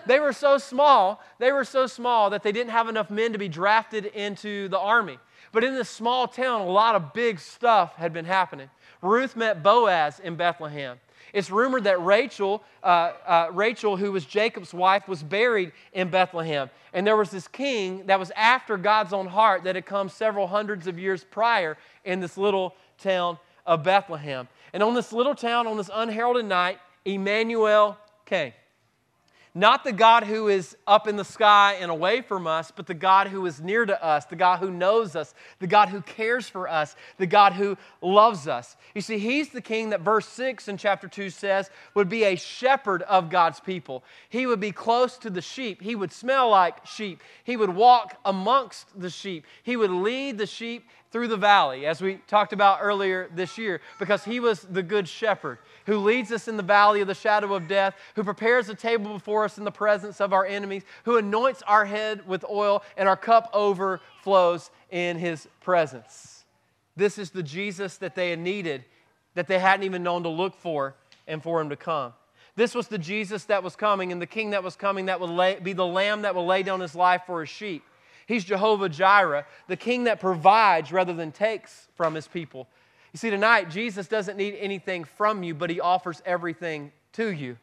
They 0.08 0.20
were 0.20 0.34
so 0.34 0.58
small, 0.58 1.22
they 1.38 1.52
were 1.52 1.66
so 1.66 1.86
small 1.86 2.32
that 2.32 2.42
they 2.42 2.52
didn't 2.52 2.72
have 2.72 2.90
enough 2.90 3.12
men 3.12 3.34
to 3.34 3.38
be 3.38 3.48
drafted 3.48 4.08
into 4.08 4.70
the 4.70 4.80
army. 4.80 5.20
But 5.52 5.64
in 5.64 5.74
this 5.74 5.90
small 5.90 6.28
town, 6.28 6.62
a 6.62 6.66
lot 6.66 6.96
of 6.96 7.14
big 7.14 7.40
stuff 7.40 7.96
had 7.96 8.14
been 8.14 8.26
happening. 8.26 8.70
Ruth 9.02 9.36
met 9.36 9.64
Boaz 9.64 10.20
in 10.20 10.36
Bethlehem. 10.36 11.00
It's 11.34 11.50
rumored 11.50 11.86
that 11.86 12.02
Rachel, 12.02 12.64
uh, 12.84 13.14
uh, 13.26 13.48
Rachel, 13.54 13.96
who 13.96 14.12
was 14.12 14.26
Jacob's 14.26 14.74
wife, 14.74 15.08
was 15.08 15.24
buried 15.24 15.72
in 15.94 16.10
Bethlehem. 16.10 16.70
And 16.94 17.08
there 17.08 17.16
was 17.16 17.32
this 17.32 17.48
king 17.48 18.06
that 18.08 18.20
was 18.20 18.32
after 18.36 18.78
God's 18.78 19.14
own 19.14 19.28
heart 19.28 19.64
that 19.64 19.76
had 19.76 19.86
come 19.86 20.10
several 20.10 20.48
hundreds 20.48 20.88
of 20.88 21.00
years 21.00 21.24
prior 21.24 21.78
in 22.04 22.20
this 22.20 22.38
little 22.38 22.76
town 22.98 23.38
of 23.66 23.84
Bethlehem. 23.84 24.48
And 24.74 24.84
on 24.84 24.94
this 24.94 25.14
little 25.14 25.36
town, 25.36 25.68
on 25.68 25.78
this 25.78 25.90
unheralded 25.94 26.46
night, 26.46 26.80
Emmanuel 27.06 27.98
came. 28.26 28.54
Not 29.54 29.84
the 29.84 29.92
God 29.92 30.24
who 30.24 30.48
is 30.48 30.78
up 30.88 31.10
in 31.10 31.18
the 31.18 31.26
sky 31.26 31.78
and 31.82 31.92
away 31.92 32.22
from 32.22 32.48
us, 32.48 32.72
but 32.72 32.88
the 32.88 32.94
God 32.94 33.28
who 33.28 33.46
is 33.46 33.60
near 33.60 33.86
to 33.86 34.02
us, 34.02 34.24
the 34.26 34.38
God 34.38 34.60
who 34.60 34.72
knows 34.72 35.14
us, 35.14 35.34
the 35.60 35.68
God 35.68 35.90
who 35.90 36.02
cares 36.02 36.48
for 36.48 36.70
us, 36.70 36.96
the 37.18 37.28
God 37.28 37.52
who 37.52 37.78
loves 38.02 38.48
us. 38.48 38.78
You 38.96 39.02
see, 39.02 39.18
He's 39.18 39.50
the 39.50 39.60
King 39.60 39.90
that 39.90 40.02
verse 40.02 40.26
6 40.28 40.70
in 40.70 40.78
chapter 40.78 41.10
2 41.10 41.30
says 41.30 41.70
would 41.96 42.08
be 42.08 42.24
a 42.24 42.38
shepherd 42.38 43.02
of 43.04 43.30
God's 43.30 43.60
people. 43.60 44.06
He 44.30 44.46
would 44.46 44.62
be 44.62 44.72
close 44.72 45.18
to 45.18 45.30
the 45.30 45.42
sheep. 45.42 45.82
He 45.82 45.96
would 45.96 46.14
smell 46.14 46.50
like 46.50 46.86
sheep. 46.86 47.22
He 47.44 47.58
would 47.58 47.76
walk 47.76 48.18
amongst 48.24 48.98
the 48.98 49.10
sheep. 49.10 49.46
He 49.64 49.76
would 49.76 49.92
lead 49.92 50.38
the 50.38 50.48
sheep 50.48 50.86
through 51.12 51.28
the 51.28 51.38
valley, 51.38 51.86
as 51.86 52.02
we 52.02 52.16
talked 52.28 52.54
about 52.54 52.80
earlier 52.82 53.30
this 53.36 53.58
year, 53.58 53.82
because 54.00 54.24
He 54.24 54.40
was 54.40 54.62
the 54.62 54.84
good 54.84 55.08
shepherd 55.08 55.58
who 55.86 55.98
leads 55.98 56.32
us 56.32 56.48
in 56.48 56.58
the 56.58 56.64
valley 56.64 57.02
of 57.02 57.08
the 57.08 57.14
shadow 57.14 57.54
of 57.54 57.68
death, 57.68 57.96
who 58.16 58.24
prepares 58.24 58.70
a 58.70 58.76
table 58.76 59.14
before 59.14 59.44
us 59.44 59.58
in 59.58 59.64
the 59.64 59.72
presence 59.72 60.22
of 60.22 60.32
our 60.32 60.46
enemies, 60.46 60.84
who 61.04 61.18
anoints 61.18 61.62
our 61.64 61.86
head 61.86 62.28
with 62.28 62.46
oil, 62.50 62.84
and 62.96 63.10
our 63.10 63.18
cup 63.18 63.50
overflows 63.54 64.72
in 64.90 65.18
his 65.18 65.48
presence. 65.62 66.46
This 66.96 67.18
is 67.18 67.32
the 67.32 67.44
Jesus 67.44 67.98
that 67.98 68.16
they 68.16 68.30
had 68.30 68.40
needed, 68.40 68.86
that 69.36 69.48
they 69.48 69.60
hadn't 69.60 69.86
even 69.86 70.04
known 70.04 70.24
to 70.24 70.30
look 70.30 70.56
for, 70.56 70.96
and 71.28 71.42
for 71.42 71.62
him 71.62 71.70
to 71.70 71.76
come. 71.76 72.14
This 72.56 72.76
was 72.76 72.88
the 72.88 72.98
Jesus 72.98 73.46
that 73.46 73.64
was 73.64 73.76
coming, 73.76 74.12
and 74.12 74.22
the 74.22 74.28
king 74.28 74.52
that 74.52 74.64
was 74.64 74.76
coming 74.76 75.06
that 75.06 75.20
would 75.20 75.30
lay, 75.30 75.58
be 75.60 75.74
the 75.74 75.86
lamb 75.86 76.24
that 76.24 76.36
will 76.36 76.46
lay 76.46 76.64
down 76.64 76.80
his 76.80 76.96
life 76.96 77.24
for 77.26 77.42
his 77.42 77.50
sheep. 77.50 77.84
He's 78.28 78.44
Jehovah 78.44 78.90
Jireh, 78.90 79.46
the 79.68 79.78
king 79.78 80.06
that 80.06 80.20
provides 80.20 80.92
rather 80.92 81.14
than 81.14 81.32
takes 81.32 81.88
from 81.96 82.16
his 82.16 82.28
people. 82.28 82.68
You 83.14 83.18
see, 83.18 83.30
tonight, 83.30 83.70
Jesus 83.70 84.08
doesn't 84.08 84.38
need 84.38 84.56
anything 84.60 85.04
from 85.04 85.44
you, 85.44 85.54
but 85.54 85.70
he 85.70 85.82
offers 85.82 86.22
everything 86.26 86.92
to 87.14 87.30
you. 87.30 87.58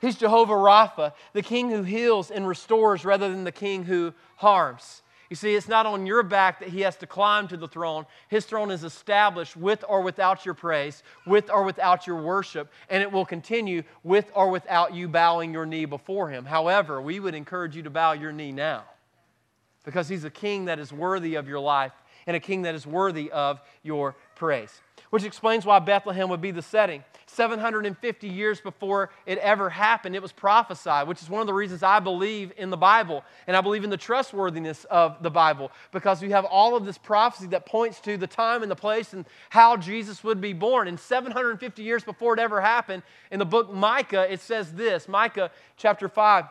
He's 0.00 0.16
Jehovah 0.16 0.54
Rapha, 0.54 1.12
the 1.32 1.42
king 1.42 1.70
who 1.70 1.82
heals 1.82 2.30
and 2.30 2.46
restores 2.46 3.04
rather 3.04 3.30
than 3.30 3.44
the 3.44 3.52
king 3.52 3.84
who 3.84 4.12
harms. 4.36 5.02
You 5.30 5.36
see, 5.36 5.54
it's 5.54 5.68
not 5.68 5.86
on 5.86 6.04
your 6.04 6.22
back 6.22 6.60
that 6.60 6.68
he 6.68 6.82
has 6.82 6.96
to 6.96 7.06
climb 7.06 7.48
to 7.48 7.56
the 7.56 7.68
throne. 7.68 8.04
His 8.28 8.44
throne 8.44 8.70
is 8.70 8.84
established 8.84 9.56
with 9.56 9.82
or 9.88 10.02
without 10.02 10.44
your 10.44 10.54
praise, 10.54 11.02
with 11.26 11.48
or 11.48 11.62
without 11.62 12.06
your 12.06 12.20
worship, 12.20 12.70
and 12.90 13.02
it 13.02 13.10
will 13.10 13.24
continue 13.24 13.82
with 14.02 14.30
or 14.34 14.50
without 14.50 14.92
you 14.92 15.08
bowing 15.08 15.54
your 15.54 15.64
knee 15.64 15.86
before 15.86 16.28
him. 16.28 16.44
However, 16.44 17.00
we 17.00 17.18
would 17.18 17.34
encourage 17.34 17.74
you 17.74 17.82
to 17.84 17.90
bow 17.90 18.12
your 18.12 18.32
knee 18.32 18.52
now 18.52 18.84
because 19.84 20.08
he's 20.08 20.24
a 20.24 20.30
king 20.30 20.66
that 20.66 20.78
is 20.78 20.92
worthy 20.92 21.34
of 21.34 21.48
your 21.48 21.60
life 21.60 21.92
and 22.26 22.36
a 22.36 22.40
king 22.40 22.62
that 22.62 22.74
is 22.74 22.86
worthy 22.86 23.30
of 23.30 23.60
your 23.82 24.14
praise. 24.34 24.80
Which 25.10 25.24
explains 25.24 25.66
why 25.66 25.78
Bethlehem 25.78 26.28
would 26.30 26.40
be 26.40 26.52
the 26.52 26.62
setting. 26.62 27.04
750 27.26 28.28
years 28.28 28.60
before 28.60 29.10
it 29.26 29.38
ever 29.38 29.68
happened, 29.70 30.14
it 30.14 30.22
was 30.22 30.32
prophesied, 30.32 31.06
which 31.06 31.22
is 31.22 31.28
one 31.28 31.40
of 31.40 31.46
the 31.46 31.54
reasons 31.54 31.82
I 31.82 32.00
believe 32.00 32.52
in 32.56 32.70
the 32.70 32.76
Bible 32.76 33.24
and 33.46 33.56
I 33.56 33.60
believe 33.60 33.84
in 33.84 33.90
the 33.90 33.96
trustworthiness 33.96 34.84
of 34.84 35.22
the 35.22 35.30
Bible 35.30 35.70
because 35.92 36.22
we 36.22 36.30
have 36.30 36.44
all 36.44 36.76
of 36.76 36.84
this 36.84 36.98
prophecy 36.98 37.46
that 37.48 37.66
points 37.66 38.00
to 38.00 38.16
the 38.16 38.26
time 38.26 38.62
and 38.62 38.70
the 38.70 38.76
place 38.76 39.12
and 39.12 39.26
how 39.50 39.76
Jesus 39.76 40.22
would 40.24 40.40
be 40.40 40.52
born. 40.52 40.88
And 40.88 40.98
750 40.98 41.82
years 41.82 42.04
before 42.04 42.34
it 42.34 42.40
ever 42.40 42.60
happened, 42.60 43.02
in 43.30 43.38
the 43.38 43.46
book 43.46 43.72
Micah, 43.72 44.30
it 44.32 44.40
says 44.40 44.72
this 44.72 45.08
Micah 45.08 45.50
chapter 45.76 46.08
5, 46.08 46.44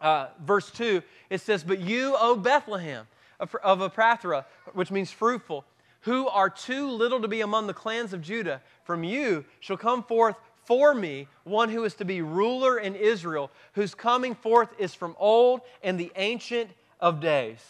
uh, 0.00 0.28
verse 0.44 0.70
2, 0.70 1.02
it 1.30 1.40
says, 1.40 1.64
But 1.64 1.80
you, 1.80 2.16
O 2.18 2.36
Bethlehem, 2.36 3.06
of 3.40 3.52
Ephrathah, 3.52 4.44
which 4.72 4.90
means 4.90 5.10
fruitful, 5.10 5.64
who 6.02 6.28
are 6.28 6.50
too 6.50 6.88
little 6.90 7.20
to 7.20 7.28
be 7.28 7.40
among 7.40 7.66
the 7.66 7.74
clans 7.74 8.12
of 8.12 8.22
Judah, 8.22 8.60
from 8.84 9.04
you 9.04 9.44
shall 9.60 9.76
come 9.76 10.02
forth 10.02 10.36
for 10.64 10.94
me 10.94 11.26
one 11.44 11.70
who 11.70 11.84
is 11.84 11.94
to 11.94 12.04
be 12.04 12.20
ruler 12.20 12.78
in 12.78 12.94
Israel, 12.94 13.50
whose 13.72 13.94
coming 13.94 14.34
forth 14.34 14.68
is 14.78 14.94
from 14.94 15.16
old 15.18 15.62
and 15.82 15.98
the 15.98 16.12
ancient 16.16 16.70
of 17.00 17.20
days. 17.20 17.60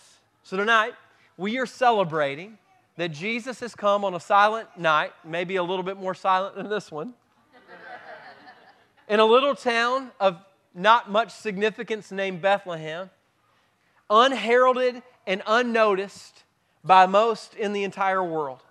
So 0.42 0.56
tonight, 0.56 0.94
we 1.36 1.58
are 1.58 1.66
celebrating 1.66 2.58
that 2.96 3.12
Jesus 3.12 3.60
has 3.60 3.74
come 3.74 4.04
on 4.04 4.14
a 4.14 4.20
silent 4.20 4.68
night, 4.76 5.12
maybe 5.24 5.56
a 5.56 5.62
little 5.62 5.84
bit 5.84 5.96
more 5.96 6.14
silent 6.14 6.56
than 6.56 6.68
this 6.68 6.90
one, 6.90 7.14
in 9.08 9.20
a 9.20 9.24
little 9.24 9.54
town 9.54 10.10
of 10.18 10.38
not 10.74 11.10
much 11.10 11.32
significance 11.32 12.10
named 12.10 12.40
Bethlehem 12.40 13.10
unheralded 14.10 15.02
and 15.26 15.42
unnoticed 15.46 16.44
by 16.84 17.06
most 17.06 17.54
in 17.54 17.72
the 17.72 17.84
entire 17.84 18.24
world. 18.24 18.62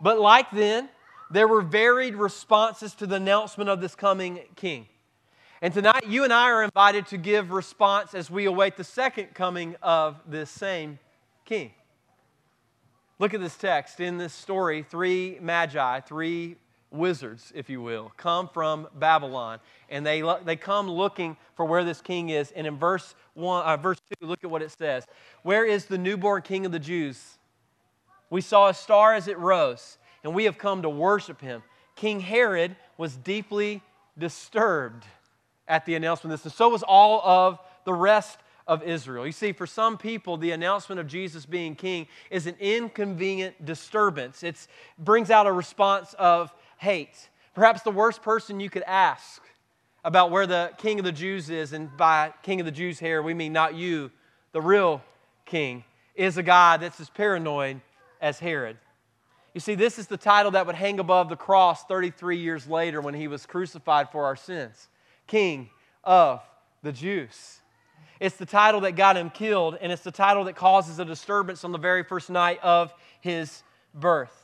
But 0.00 0.20
like 0.20 0.50
then, 0.50 0.88
there 1.30 1.48
were 1.48 1.62
varied 1.62 2.14
responses 2.14 2.94
to 2.96 3.06
the 3.06 3.16
announcement 3.16 3.70
of 3.70 3.80
this 3.80 3.94
coming 3.94 4.40
king. 4.56 4.86
And 5.62 5.74
tonight, 5.74 6.06
you 6.08 6.24
and 6.24 6.32
I 6.32 6.50
are 6.50 6.62
invited 6.62 7.06
to 7.08 7.18
give 7.18 7.50
response 7.50 8.14
as 8.14 8.30
we 8.30 8.46
await 8.46 8.76
the 8.76 8.84
second 8.84 9.34
coming 9.34 9.76
of 9.82 10.16
this 10.26 10.50
same 10.50 10.98
king. 11.44 11.72
Look 13.18 13.34
at 13.34 13.40
this 13.40 13.56
text. 13.56 14.00
In 14.00 14.16
this 14.16 14.32
story, 14.32 14.82
three 14.82 15.38
magi, 15.40 16.00
three 16.00 16.56
wizards, 16.90 17.52
if 17.54 17.70
you 17.70 17.80
will, 17.80 18.12
come 18.16 18.48
from 18.48 18.88
Babylon. 18.94 19.60
And 19.88 20.04
they, 20.04 20.22
they 20.44 20.56
come 20.56 20.88
looking 20.88 21.36
for 21.54 21.64
where 21.64 21.84
this 21.84 22.00
king 22.00 22.30
is. 22.30 22.50
And 22.52 22.66
in 22.66 22.76
verse, 22.76 23.14
one, 23.34 23.64
uh, 23.64 23.76
verse 23.76 23.98
2, 24.20 24.26
look 24.26 24.44
at 24.44 24.50
what 24.50 24.62
it 24.62 24.70
says 24.70 25.06
Where 25.42 25.64
is 25.64 25.86
the 25.86 25.98
newborn 25.98 26.42
king 26.42 26.66
of 26.66 26.72
the 26.72 26.78
Jews? 26.78 27.38
We 28.28 28.40
saw 28.40 28.68
a 28.68 28.74
star 28.74 29.14
as 29.14 29.26
it 29.26 29.38
rose, 29.38 29.98
and 30.22 30.34
we 30.34 30.44
have 30.44 30.56
come 30.56 30.82
to 30.82 30.88
worship 30.88 31.40
him. 31.40 31.62
King 31.96 32.20
Herod 32.20 32.76
was 32.96 33.16
deeply 33.16 33.82
disturbed 34.16 35.04
at 35.66 35.84
the 35.84 35.96
announcement 35.96 36.32
of 36.32 36.40
this, 36.40 36.44
and 36.44 36.54
so 36.54 36.68
was 36.68 36.82
all 36.82 37.20
of 37.22 37.58
the 37.84 37.92
rest 37.92 38.38
of 38.66 38.84
Israel. 38.84 39.26
You 39.26 39.32
see, 39.32 39.52
for 39.52 39.66
some 39.66 39.98
people, 39.98 40.36
the 40.36 40.52
announcement 40.52 41.00
of 41.00 41.08
Jesus 41.08 41.44
being 41.44 41.74
king 41.74 42.06
is 42.30 42.46
an 42.46 42.54
inconvenient 42.60 43.64
disturbance. 43.64 44.44
It 44.44 44.64
brings 44.96 45.28
out 45.28 45.48
a 45.48 45.52
response 45.52 46.14
of 46.14 46.54
hate. 46.80 47.28
Perhaps 47.54 47.82
the 47.82 47.90
worst 47.90 48.22
person 48.22 48.58
you 48.58 48.70
could 48.70 48.82
ask 48.84 49.42
about 50.02 50.30
where 50.30 50.46
the 50.46 50.72
king 50.78 50.98
of 50.98 51.04
the 51.04 51.12
Jews 51.12 51.50
is, 51.50 51.74
and 51.74 51.94
by 51.94 52.32
king 52.42 52.58
of 52.58 52.64
the 52.64 52.72
Jews 52.72 52.98
here, 52.98 53.20
we 53.20 53.34
mean 53.34 53.52
not 53.52 53.74
you, 53.74 54.10
the 54.52 54.62
real 54.62 55.02
king, 55.44 55.84
is 56.14 56.38
a 56.38 56.42
guy 56.42 56.78
that's 56.78 56.98
as 56.98 57.10
paranoid 57.10 57.82
as 58.18 58.38
Herod. 58.38 58.78
You 59.52 59.60
see, 59.60 59.74
this 59.74 59.98
is 59.98 60.06
the 60.06 60.16
title 60.16 60.52
that 60.52 60.66
would 60.66 60.74
hang 60.74 61.00
above 61.00 61.28
the 61.28 61.36
cross 61.36 61.84
33 61.84 62.38
years 62.38 62.66
later 62.66 63.02
when 63.02 63.12
he 63.12 63.28
was 63.28 63.44
crucified 63.44 64.10
for 64.10 64.24
our 64.24 64.36
sins 64.36 64.88
King 65.26 65.68
of 66.02 66.40
the 66.82 66.92
Jews. 66.92 67.60
It's 68.20 68.36
the 68.36 68.46
title 68.46 68.80
that 68.82 68.92
got 68.92 69.18
him 69.18 69.28
killed, 69.28 69.76
and 69.82 69.92
it's 69.92 70.02
the 70.02 70.10
title 70.10 70.44
that 70.44 70.56
causes 70.56 70.98
a 70.98 71.04
disturbance 71.04 71.62
on 71.62 71.72
the 71.72 71.78
very 71.78 72.04
first 72.04 72.30
night 72.30 72.58
of 72.62 72.94
his 73.20 73.62
birth. 73.94 74.39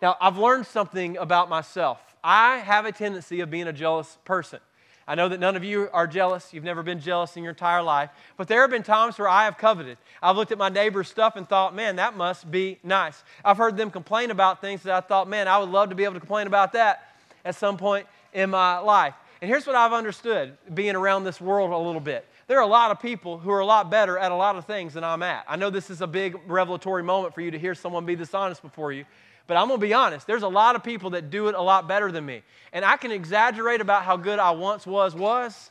Now, 0.00 0.16
I've 0.20 0.38
learned 0.38 0.66
something 0.66 1.16
about 1.16 1.48
myself. 1.48 1.98
I 2.22 2.58
have 2.58 2.84
a 2.84 2.92
tendency 2.92 3.40
of 3.40 3.50
being 3.50 3.66
a 3.66 3.72
jealous 3.72 4.18
person. 4.24 4.60
I 5.08 5.14
know 5.14 5.28
that 5.30 5.40
none 5.40 5.56
of 5.56 5.64
you 5.64 5.88
are 5.94 6.06
jealous. 6.06 6.52
You've 6.52 6.64
never 6.64 6.82
been 6.82 7.00
jealous 7.00 7.36
in 7.36 7.42
your 7.42 7.52
entire 7.52 7.82
life. 7.82 8.10
But 8.36 8.46
there 8.46 8.60
have 8.60 8.70
been 8.70 8.82
times 8.82 9.18
where 9.18 9.28
I 9.28 9.44
have 9.44 9.56
coveted. 9.56 9.96
I've 10.22 10.36
looked 10.36 10.52
at 10.52 10.58
my 10.58 10.68
neighbor's 10.68 11.08
stuff 11.08 11.36
and 11.36 11.48
thought, 11.48 11.74
man, 11.74 11.96
that 11.96 12.14
must 12.14 12.50
be 12.50 12.78
nice. 12.84 13.24
I've 13.42 13.56
heard 13.56 13.78
them 13.78 13.90
complain 13.90 14.30
about 14.30 14.60
things 14.60 14.82
that 14.82 14.94
I 14.94 15.00
thought, 15.00 15.26
man, 15.26 15.48
I 15.48 15.58
would 15.58 15.70
love 15.70 15.88
to 15.88 15.94
be 15.94 16.04
able 16.04 16.14
to 16.14 16.20
complain 16.20 16.46
about 16.46 16.74
that 16.74 17.16
at 17.44 17.54
some 17.54 17.78
point 17.78 18.06
in 18.34 18.50
my 18.50 18.78
life. 18.78 19.14
And 19.40 19.48
here's 19.48 19.66
what 19.66 19.76
I've 19.76 19.94
understood 19.94 20.58
being 20.74 20.94
around 20.94 21.24
this 21.24 21.40
world 21.40 21.70
a 21.70 21.78
little 21.78 22.00
bit. 22.00 22.26
There 22.46 22.58
are 22.58 22.62
a 22.62 22.66
lot 22.66 22.90
of 22.90 23.00
people 23.00 23.38
who 23.38 23.50
are 23.50 23.60
a 23.60 23.66
lot 23.66 23.90
better 23.90 24.18
at 24.18 24.30
a 24.30 24.34
lot 24.34 24.56
of 24.56 24.66
things 24.66 24.94
than 24.94 25.04
I'm 25.04 25.22
at. 25.22 25.44
I 25.48 25.56
know 25.56 25.70
this 25.70 25.90
is 25.90 26.02
a 26.02 26.06
big 26.06 26.36
revelatory 26.46 27.02
moment 27.02 27.34
for 27.34 27.40
you 27.40 27.50
to 27.50 27.58
hear 27.58 27.74
someone 27.74 28.04
be 28.04 28.14
this 28.14 28.34
honest 28.34 28.62
before 28.62 28.92
you, 28.92 29.04
but 29.48 29.56
I'm 29.56 29.66
going 29.66 29.80
to 29.80 29.86
be 29.86 29.94
honest. 29.94 30.26
There's 30.26 30.42
a 30.42 30.48
lot 30.48 30.76
of 30.76 30.84
people 30.84 31.10
that 31.10 31.30
do 31.30 31.48
it 31.48 31.54
a 31.54 31.60
lot 31.60 31.88
better 31.88 32.12
than 32.12 32.24
me. 32.24 32.42
And 32.72 32.84
I 32.84 32.96
can 32.98 33.10
exaggerate 33.10 33.80
about 33.80 34.04
how 34.04 34.16
good 34.16 34.38
I 34.38 34.52
once 34.52 34.86
was, 34.86 35.14
was. 35.14 35.70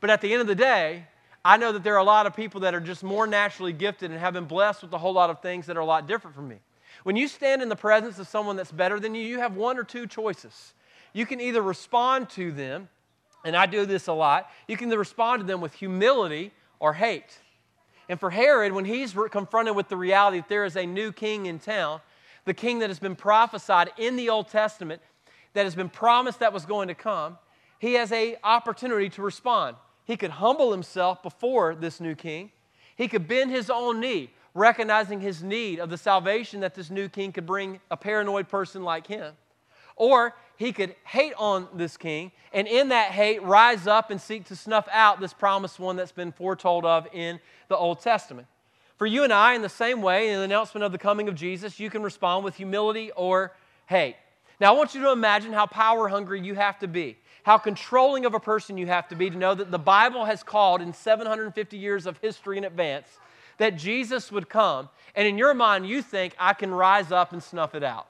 But 0.00 0.08
at 0.08 0.22
the 0.22 0.32
end 0.32 0.40
of 0.40 0.48
the 0.48 0.54
day, 0.54 1.04
I 1.44 1.58
know 1.58 1.70
that 1.70 1.84
there 1.84 1.94
are 1.94 1.98
a 1.98 2.04
lot 2.04 2.26
of 2.26 2.34
people 2.34 2.62
that 2.62 2.74
are 2.74 2.80
just 2.80 3.04
more 3.04 3.26
naturally 3.26 3.74
gifted 3.74 4.10
and 4.10 4.18
have 4.18 4.32
been 4.32 4.46
blessed 4.46 4.82
with 4.82 4.92
a 4.94 4.98
whole 4.98 5.12
lot 5.12 5.28
of 5.28 5.40
things 5.42 5.66
that 5.66 5.76
are 5.76 5.80
a 5.80 5.86
lot 5.86 6.08
different 6.08 6.34
from 6.34 6.48
me. 6.48 6.56
When 7.02 7.14
you 7.14 7.28
stand 7.28 7.60
in 7.60 7.68
the 7.68 7.76
presence 7.76 8.18
of 8.18 8.26
someone 8.26 8.56
that's 8.56 8.72
better 8.72 8.98
than 8.98 9.14
you, 9.14 9.22
you 9.22 9.38
have 9.38 9.54
one 9.54 9.78
or 9.78 9.84
two 9.84 10.06
choices. 10.06 10.72
You 11.12 11.26
can 11.26 11.40
either 11.40 11.60
respond 11.60 12.30
to 12.30 12.52
them, 12.52 12.88
and 13.44 13.54
I 13.54 13.66
do 13.66 13.84
this 13.84 14.06
a 14.06 14.12
lot, 14.14 14.50
you 14.66 14.78
can 14.78 14.88
respond 14.90 15.40
to 15.40 15.46
them 15.46 15.60
with 15.60 15.74
humility 15.74 16.52
or 16.78 16.94
hate. 16.94 17.38
And 18.08 18.18
for 18.18 18.30
Herod, 18.30 18.72
when 18.72 18.86
he's 18.86 19.14
confronted 19.30 19.76
with 19.76 19.88
the 19.88 19.96
reality 19.96 20.38
that 20.38 20.48
there 20.48 20.64
is 20.64 20.76
a 20.76 20.86
new 20.86 21.12
king 21.12 21.46
in 21.46 21.58
town, 21.58 22.00
the 22.44 22.54
king 22.54 22.80
that 22.80 22.90
has 22.90 22.98
been 22.98 23.16
prophesied 23.16 23.90
in 23.96 24.16
the 24.16 24.30
Old 24.30 24.48
Testament, 24.48 25.02
that 25.54 25.64
has 25.64 25.74
been 25.74 25.88
promised 25.88 26.40
that 26.40 26.52
was 26.52 26.64
going 26.64 26.88
to 26.88 26.94
come, 26.94 27.38
he 27.78 27.94
has 27.94 28.12
a 28.12 28.36
opportunity 28.44 29.08
to 29.10 29.22
respond. 29.22 29.76
He 30.04 30.16
could 30.16 30.30
humble 30.30 30.70
himself 30.70 31.22
before 31.22 31.74
this 31.74 32.00
new 32.00 32.14
king. 32.14 32.50
He 32.96 33.08
could 33.08 33.26
bend 33.26 33.50
his 33.50 33.70
own 33.70 34.00
knee, 34.00 34.30
recognizing 34.54 35.20
his 35.20 35.42
need 35.42 35.78
of 35.78 35.88
the 35.88 35.96
salvation 35.96 36.60
that 36.60 36.74
this 36.74 36.90
new 36.90 37.08
king 37.08 37.32
could 37.32 37.46
bring 37.46 37.80
a 37.90 37.96
paranoid 37.96 38.48
person 38.48 38.82
like 38.82 39.06
him. 39.06 39.34
Or 39.96 40.34
he 40.56 40.72
could 40.72 40.94
hate 41.04 41.34
on 41.38 41.68
this 41.74 41.96
king 41.96 42.32
and 42.52 42.66
in 42.66 42.88
that 42.88 43.12
hate 43.12 43.42
rise 43.42 43.86
up 43.86 44.10
and 44.10 44.20
seek 44.20 44.44
to 44.46 44.56
snuff 44.56 44.88
out 44.92 45.20
this 45.20 45.32
promised 45.32 45.78
one 45.78 45.96
that's 45.96 46.12
been 46.12 46.32
foretold 46.32 46.84
of 46.84 47.06
in 47.12 47.40
the 47.68 47.76
Old 47.76 48.00
Testament. 48.00 48.46
For 49.00 49.06
you 49.06 49.24
and 49.24 49.32
I, 49.32 49.54
in 49.54 49.62
the 49.62 49.70
same 49.70 50.02
way, 50.02 50.28
in 50.28 50.36
the 50.36 50.42
announcement 50.42 50.84
of 50.84 50.92
the 50.92 50.98
coming 50.98 51.26
of 51.26 51.34
Jesus, 51.34 51.80
you 51.80 51.88
can 51.88 52.02
respond 52.02 52.44
with 52.44 52.56
humility 52.56 53.10
or 53.12 53.56
hate. 53.86 54.14
Now, 54.60 54.74
I 54.74 54.76
want 54.76 54.94
you 54.94 55.00
to 55.00 55.10
imagine 55.10 55.54
how 55.54 55.64
power 55.64 56.06
hungry 56.06 56.42
you 56.42 56.54
have 56.54 56.78
to 56.80 56.86
be, 56.86 57.16
how 57.42 57.56
controlling 57.56 58.26
of 58.26 58.34
a 58.34 58.38
person 58.38 58.76
you 58.76 58.88
have 58.88 59.08
to 59.08 59.14
be 59.14 59.30
to 59.30 59.38
know 59.38 59.54
that 59.54 59.70
the 59.70 59.78
Bible 59.78 60.26
has 60.26 60.42
called 60.42 60.82
in 60.82 60.92
750 60.92 61.78
years 61.78 62.04
of 62.04 62.18
history 62.18 62.58
in 62.58 62.64
advance 62.64 63.06
that 63.56 63.78
Jesus 63.78 64.30
would 64.30 64.50
come, 64.50 64.90
and 65.14 65.26
in 65.26 65.38
your 65.38 65.54
mind, 65.54 65.88
you 65.88 66.02
think, 66.02 66.34
I 66.38 66.52
can 66.52 66.70
rise 66.70 67.10
up 67.10 67.32
and 67.32 67.42
snuff 67.42 67.74
it 67.74 67.82
out. 67.82 68.06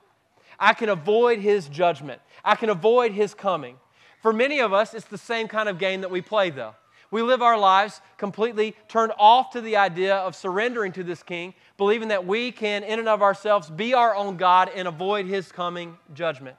I 0.58 0.74
can 0.74 0.88
avoid 0.88 1.38
his 1.38 1.68
judgment, 1.68 2.20
I 2.44 2.56
can 2.56 2.68
avoid 2.68 3.12
his 3.12 3.32
coming. 3.32 3.76
For 4.22 4.32
many 4.32 4.58
of 4.58 4.72
us, 4.72 4.92
it's 4.92 5.06
the 5.06 5.18
same 5.18 5.46
kind 5.46 5.68
of 5.68 5.78
game 5.78 6.00
that 6.00 6.10
we 6.10 6.20
play, 6.20 6.50
though. 6.50 6.74
We 7.10 7.22
live 7.22 7.42
our 7.42 7.58
lives 7.58 8.00
completely 8.18 8.76
turned 8.86 9.12
off 9.18 9.50
to 9.50 9.60
the 9.60 9.76
idea 9.76 10.16
of 10.16 10.36
surrendering 10.36 10.92
to 10.92 11.02
this 11.02 11.22
king, 11.22 11.54
believing 11.76 12.08
that 12.08 12.26
we 12.26 12.52
can, 12.52 12.84
in 12.84 13.00
and 13.00 13.08
of 13.08 13.20
ourselves, 13.20 13.68
be 13.68 13.94
our 13.94 14.14
own 14.14 14.36
God 14.36 14.70
and 14.74 14.86
avoid 14.86 15.26
his 15.26 15.50
coming 15.50 15.96
judgment. 16.14 16.56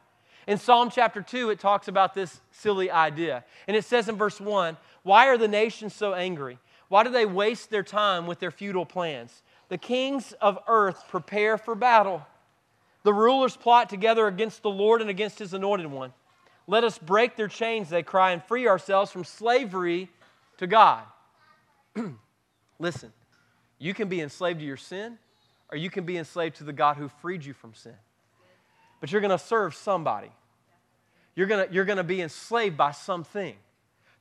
In 0.48 0.58
Psalm 0.58 0.90
chapter 0.92 1.22
2, 1.22 1.52
it 1.52 1.60
talks 1.60 1.88
about 1.88 2.14
this 2.14 2.42
silly 2.52 2.92
idea. 2.92 3.46
And 3.68 3.78
it 3.78 3.86
says 3.86 4.10
in 4.10 4.16
verse 4.16 4.42
1 4.42 4.76
Why 5.04 5.28
are 5.28 5.38
the 5.38 5.48
nations 5.48 5.94
so 5.94 6.14
angry? 6.14 6.58
Why 6.90 7.04
do 7.06 7.10
they 7.10 7.26
waste 7.26 7.70
their 7.70 7.84
time 7.84 8.28
with 8.28 8.40
their 8.40 8.52
futile 8.52 8.86
plans? 8.86 9.44
The 9.70 9.78
kings 9.78 10.34
of 10.42 10.60
earth 10.68 11.06
prepare 11.08 11.58
for 11.58 11.76
battle. 11.76 12.26
The 13.04 13.14
rulers 13.14 13.56
plot 13.56 13.90
together 13.90 14.28
against 14.28 14.62
the 14.62 14.70
Lord 14.70 15.00
and 15.00 15.10
against 15.10 15.40
his 15.40 15.54
anointed 15.54 15.88
one. 15.88 16.12
Let 16.68 16.84
us 16.84 16.98
break 16.98 17.38
their 17.38 17.48
chains, 17.48 17.90
they 17.90 18.04
cry, 18.04 18.32
and 18.32 18.44
free 18.44 18.68
ourselves 18.68 19.12
from 19.12 19.24
slavery 19.24 20.10
to 20.62 20.68
God. 20.68 21.04
Listen, 22.80 23.12
you 23.80 23.96
can 23.96 24.08
be 24.08 24.22
enslaved 24.22 24.60
to 24.60 24.66
your 24.66 24.78
sin, 24.78 25.18
or 25.72 25.78
you 25.78 25.90
can 25.90 26.06
be 26.06 26.18
enslaved 26.18 26.58
to 26.58 26.64
the 26.64 26.72
God 26.72 26.98
who 26.98 27.10
freed 27.10 27.44
you 27.44 27.54
from 27.54 27.74
sin. 27.74 27.96
But 29.00 29.12
you're 29.12 29.22
going 29.22 29.32
to 29.32 29.44
serve 29.44 29.74
somebody. 29.74 30.30
You're 31.36 31.48
going 31.48 31.68
you're 31.72 31.86
to 31.86 32.04
be 32.04 32.22
enslaved 32.22 32.78
by 32.78 32.92
something. 32.92 33.56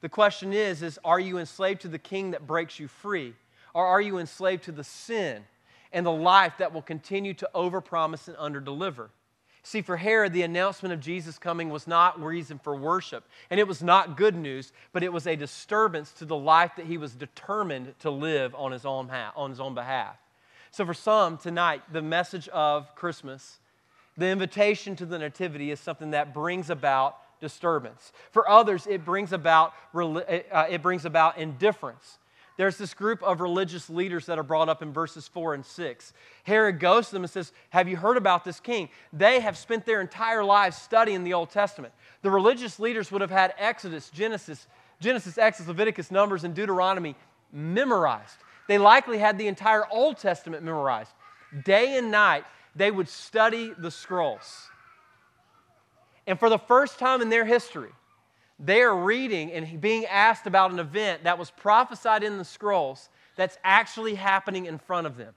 The 0.00 0.09
question 0.09 0.55
is, 0.55 0.83
is 0.83 0.98
are 1.05 1.20
you 1.20 1.37
enslaved 1.37 1.83
to 1.83 1.88
the 1.88 1.98
king 1.98 2.31
that 2.31 2.46
breaks 2.46 2.81
you 2.81 2.88
free? 2.88 3.35
Or 3.74 3.85
are 3.85 4.00
you 4.00 4.16
enslaved 4.16 4.64
to 4.64 4.72
the 4.72 4.85
sin 4.85 5.44
and 5.92 6.07
the 6.07 6.11
life 6.11 6.55
that 6.59 6.72
will 6.72 6.81
continue 6.81 7.35
to 7.35 7.50
overpromise 7.55 8.29
and 8.29 8.37
underdeliver? 8.38 9.11
See, 9.62 9.83
for 9.83 9.96
Herod, 9.96 10.33
the 10.33 10.42
announcement 10.42 10.94
of 10.94 11.01
Jesus 11.01 11.38
coming 11.38 11.68
was 11.68 11.87
not 11.87 12.23
reason 12.23 12.59
for 12.59 12.75
worship, 12.75 13.25
and 13.51 13.61
it 13.61 13.68
was 13.68 13.83
not 13.83 14.16
good 14.16 14.35
news, 14.35 14.73
but 14.92 15.03
it 15.03 15.12
was 15.12 15.27
a 15.27 15.37
disturbance 15.37 16.12
to 16.12 16.25
the 16.25 16.37
life 16.37 16.73
that 16.77 16.87
he 16.87 16.96
was 16.96 17.14
determined 17.14 17.94
to 18.01 18.11
live 18.11 18.55
on 18.55 18.73
his 18.73 18.87
own, 18.87 19.11
on 19.11 19.51
his 19.51 19.61
own 19.61 19.75
behalf. 19.75 20.16
So, 20.70 20.87
for 20.87 20.94
some 20.94 21.37
tonight, 21.37 21.83
the 21.92 22.01
message 22.01 22.49
of 22.49 22.94
Christmas, 22.94 23.59
the 24.16 24.29
invitation 24.29 24.96
to 24.96 25.05
the 25.05 25.18
Nativity, 25.18 25.70
is 25.70 25.81
something 25.81 26.12
that 26.12 26.33
brings 26.33 26.70
about 26.70 27.18
disturbance. 27.40 28.12
For 28.31 28.49
others, 28.49 28.87
it 28.87 29.05
brings 29.05 29.33
about, 29.33 29.75
uh, 29.94 30.66
it 30.70 30.81
brings 30.81 31.05
about 31.05 31.38
indifference 31.38 32.18
there's 32.61 32.77
this 32.77 32.92
group 32.92 33.23
of 33.23 33.40
religious 33.40 33.88
leaders 33.88 34.27
that 34.27 34.38
are 34.38 34.42
brought 34.42 34.68
up 34.68 34.83
in 34.83 34.92
verses 34.92 35.27
4 35.27 35.55
and 35.55 35.64
6. 35.64 36.12
Herod 36.42 36.79
goes 36.79 37.07
to 37.07 37.12
them 37.14 37.23
and 37.23 37.31
says, 37.31 37.55
Have 37.70 37.88
you 37.88 37.96
heard 37.96 38.18
about 38.18 38.44
this 38.44 38.61
king? 38.61 38.90
They 39.14 39.40
have 39.40 39.57
spent 39.57 39.87
their 39.87 40.03
entire 40.03 40.44
lives 40.44 40.77
studying 40.77 41.25
the 41.25 41.33
Old 41.33 41.49
Testament. 41.49 41.94
The 42.20 42.29
religious 42.29 42.79
leaders 42.79 43.11
would 43.11 43.23
have 43.23 43.31
had 43.31 43.55
Exodus, 43.57 44.11
Genesis, 44.11 44.66
Genesis, 45.01 45.38
Exodus, 45.38 45.68
Leviticus, 45.68 46.11
Numbers, 46.11 46.44
and 46.44 46.55
Deuteronomy 46.55 47.16
memorized. 47.51 48.37
They 48.68 48.77
likely 48.77 49.16
had 49.16 49.38
the 49.38 49.46
entire 49.46 49.87
Old 49.90 50.18
Testament 50.18 50.62
memorized. 50.62 51.12
Day 51.64 51.96
and 51.96 52.11
night, 52.11 52.44
they 52.77 52.90
would 52.90 53.09
study 53.09 53.73
the 53.79 53.90
scrolls. 53.90 54.68
And 56.27 56.38
for 56.38 56.51
the 56.51 56.59
first 56.59 56.99
time 56.99 57.23
in 57.23 57.31
their 57.31 57.46
history, 57.46 57.88
they 58.62 58.83
are 58.83 58.94
reading 58.94 59.53
and 59.53 59.81
being 59.81 60.05
asked 60.07 60.46
about 60.46 60.70
an 60.70 60.79
event 60.79 61.25
that 61.25 61.38
was 61.38 61.51
prophesied 61.51 62.23
in 62.23 62.37
the 62.37 62.44
scrolls 62.44 63.09
that's 63.37 63.57
actually 63.64 64.14
happening 64.14 64.66
in 64.66 64.79
front 64.79 65.07
of 65.07 65.16
them. 65.16 65.35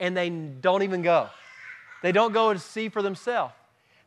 And 0.00 0.16
they 0.16 0.28
don't 0.28 0.82
even 0.82 1.02
go. 1.02 1.28
They 2.02 2.10
don't 2.10 2.32
go 2.32 2.52
to 2.52 2.58
see 2.58 2.88
for 2.88 3.00
themselves. 3.00 3.54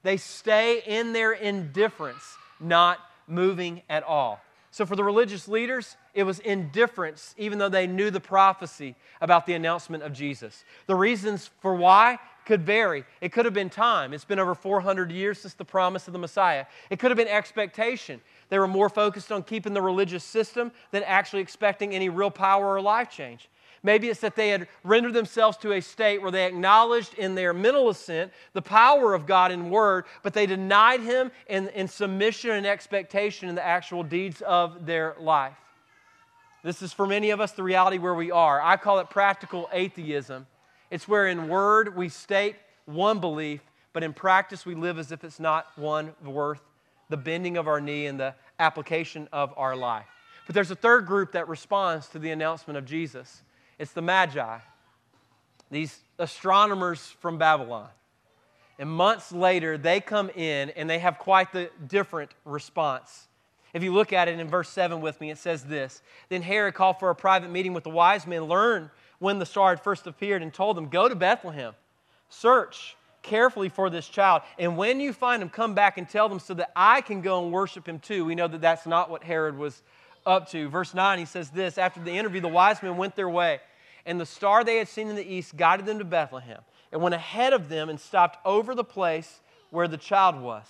They 0.04 0.18
stay 0.18 0.82
in 0.86 1.14
their 1.14 1.32
indifference, 1.32 2.38
not 2.60 3.00
moving 3.28 3.82
at 3.90 4.04
all. 4.04 4.42
So 4.72 4.86
for 4.86 4.96
the 4.96 5.04
religious 5.04 5.48
leaders, 5.48 5.96
it 6.14 6.24
was 6.24 6.40
indifference, 6.40 7.34
even 7.38 7.58
though 7.58 7.70
they 7.70 7.88
knew 7.88 8.12
the 8.12 8.20
prophecy 8.20 8.96
about 9.22 9.46
the 9.46 9.54
announcement 9.54 10.04
of 10.04 10.14
Jesus. 10.14 10.64
The 10.86 10.96
reasons 10.96 11.50
for 11.62 11.74
why 11.74 12.20
could 12.46 12.62
vary. 12.62 13.04
It 13.20 13.32
could 13.32 13.46
have 13.46 13.54
been 13.54 13.70
time. 13.70 14.14
It's 14.14 14.24
been 14.26 14.40
over 14.40 14.56
400 14.56 15.12
years 15.12 15.42
since 15.42 15.54
the 15.54 15.66
promise 15.66 16.08
of 16.08 16.14
the 16.14 16.20
Messiah. 16.20 16.66
It 16.90 17.00
could 17.00 17.12
have 17.12 17.18
been 17.18 17.28
expectation. 17.28 18.22
They 18.50 18.60
were 18.60 18.68
more 18.68 18.90
focused 18.90 19.32
on 19.32 19.44
keeping 19.44 19.74
the 19.74 19.82
religious 19.82 20.24
system 20.24 20.72
than 20.92 21.04
actually 21.04 21.42
expecting 21.42 21.94
any 21.94 22.10
real 22.10 22.32
power 22.32 22.66
or 22.76 22.82
life 22.82 23.10
change. 23.10 23.50
Maybe 23.84 24.10
it's 24.10 24.22
that 24.22 24.36
they 24.36 24.50
had 24.50 24.68
rendered 24.84 25.14
themselves 25.14 25.58
to 25.58 25.74
a 25.74 25.82
state 25.82 26.22
where 26.22 26.32
they 26.32 26.46
acknowledged 26.46 27.14
in 27.14 27.36
their 27.36 27.54
mental 27.54 27.90
assent 27.90 28.32
the 28.54 28.62
power 28.62 29.14
of 29.14 29.26
God 29.26 29.52
in 29.52 29.70
word, 29.70 30.06
but 30.24 30.34
they 30.34 30.46
denied 30.46 31.02
Him 31.02 31.32
in, 31.48 31.68
in 31.70 31.88
submission 31.88 32.52
and 32.52 32.66
expectation 32.66 33.50
in 33.50 33.56
the 33.56 33.66
actual 33.66 34.04
deeds 34.04 34.42
of 34.42 34.86
their 34.86 35.16
life. 35.20 35.56
This 36.64 36.82
is 36.82 36.92
for 36.92 37.06
many 37.06 37.30
of 37.30 37.40
us 37.40 37.52
the 37.52 37.64
reality 37.64 37.98
where 37.98 38.16
we 38.16 38.32
are. 38.32 38.62
I 38.62 38.78
call 38.78 39.00
it 39.00 39.10
practical 39.10 39.70
atheism. 39.72 40.48
It's 40.90 41.08
where 41.08 41.28
in 41.28 41.48
word 41.48 41.96
we 41.96 42.10
state 42.10 42.56
one 42.86 43.20
belief, 43.20 43.62
but 43.94 44.04
in 44.04 44.14
practice 44.14 44.66
we 44.66 44.76
live 44.76 44.98
as 44.98 45.12
if 45.12 45.24
it's 45.24 45.40
not 45.40 45.68
one 45.78 46.14
worth 46.24 46.62
the 47.10 47.18
bending 47.18 47.58
of 47.58 47.68
our 47.68 47.80
knee 47.80 48.06
and 48.06 48.20
the 48.20 48.34
application 48.60 49.28
of 49.32 49.54
our 49.58 49.76
life. 49.76 50.06
But 50.46 50.56
there's 50.56 50.72
a 50.72 50.76
third 50.76 51.06
group 51.06 51.34
that 51.34 51.48
responds 51.48 52.08
to 52.10 52.20
the 52.20 52.32
announcement 52.32 52.78
of 52.78 52.86
Jesus 52.86 53.42
it's 53.80 53.92
the 53.92 54.02
Magi, 54.02 54.58
these 55.70 56.00
astronomers 56.18 57.00
from 57.20 57.38
Babylon. 57.38 57.90
And 58.80 58.90
months 58.90 59.32
later, 59.32 59.78
they 59.78 60.00
come 60.00 60.30
in 60.32 60.72
and 60.72 60.90
they 60.90 61.00
have 61.00 61.20
quite 61.20 61.52
the 61.52 61.70
different 61.88 62.32
response. 62.46 63.28
If 63.74 63.84
you 63.84 63.94
look 63.94 64.14
at 64.14 64.28
it 64.28 64.40
in 64.40 64.48
verse 64.48 64.70
7 64.70 65.02
with 65.02 65.20
me, 65.22 65.30
it 65.30 65.38
says 65.38 65.64
this 65.64 66.02
Then 66.30 66.42
Herod 66.42 66.74
called 66.74 67.00
for 67.00 67.10
a 67.10 67.16
private 67.16 67.52
meeting 67.52 67.74
with 67.74 67.84
the 67.84 67.90
wise 67.90 68.26
men, 68.26 68.46
learned 68.46 68.90
when 69.20 69.40
the 69.40 69.46
star 69.46 69.70
had 69.70 69.82
first 69.82 70.08
appeared, 70.08 70.42
and 70.42 70.54
told 70.54 70.78
them, 70.78 70.90
Go 70.90 71.08
to 71.08 71.16
Bethlehem, 71.16 71.74
search 72.30 72.96
carefully 73.28 73.70
for 73.70 73.90
this 73.90 74.08
child. 74.08 74.42
And 74.58 74.78
when 74.78 75.00
you 75.00 75.14
find 75.14 75.42
him, 75.42 75.50
come 75.50 75.74
back 75.74 75.98
and 75.98 76.10
tell 76.10 76.30
them 76.30 76.40
so 76.40 76.54
that 76.56 76.72
I 76.76 77.02
can 77.02 77.22
go 77.22 77.44
and 77.44 77.52
worship 77.52 77.88
him 77.88 78.00
too. 78.00 78.26
We 78.26 78.36
know 78.36 78.48
that 78.48 78.62
that's 78.62 78.86
not 78.86 79.10
what 79.10 79.24
Herod 79.24 79.58
was 79.58 79.84
up 80.26 80.50
to. 80.52 80.70
Verse 80.70 80.94
9, 80.94 81.20
he 81.20 81.26
says 81.26 81.50
this 81.50 81.78
After 81.78 82.00
the 82.00 82.12
interview, 82.12 82.42
the 82.42 82.48
wise 82.48 82.82
men 82.82 82.98
went 82.98 83.16
their 83.16 83.30
way, 83.30 83.60
and 84.06 84.20
the 84.20 84.26
star 84.26 84.64
they 84.64 84.78
had 84.78 84.88
seen 84.88 85.08
in 85.08 85.16
the 85.16 85.28
east 85.28 85.56
guided 85.56 85.86
them 85.86 86.00
to 86.00 86.06
Bethlehem 86.06 86.62
and 86.92 87.02
went 87.02 87.16
ahead 87.16 87.54
of 87.54 87.70
them 87.70 87.90
and 87.90 88.00
stopped 88.00 88.40
over 88.46 88.74
the 88.74 88.84
place 88.84 89.40
where 89.70 89.88
the 89.88 89.98
child 89.98 90.40
was. 90.40 90.66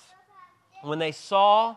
When 0.81 0.99
they 0.99 1.11
saw, 1.11 1.75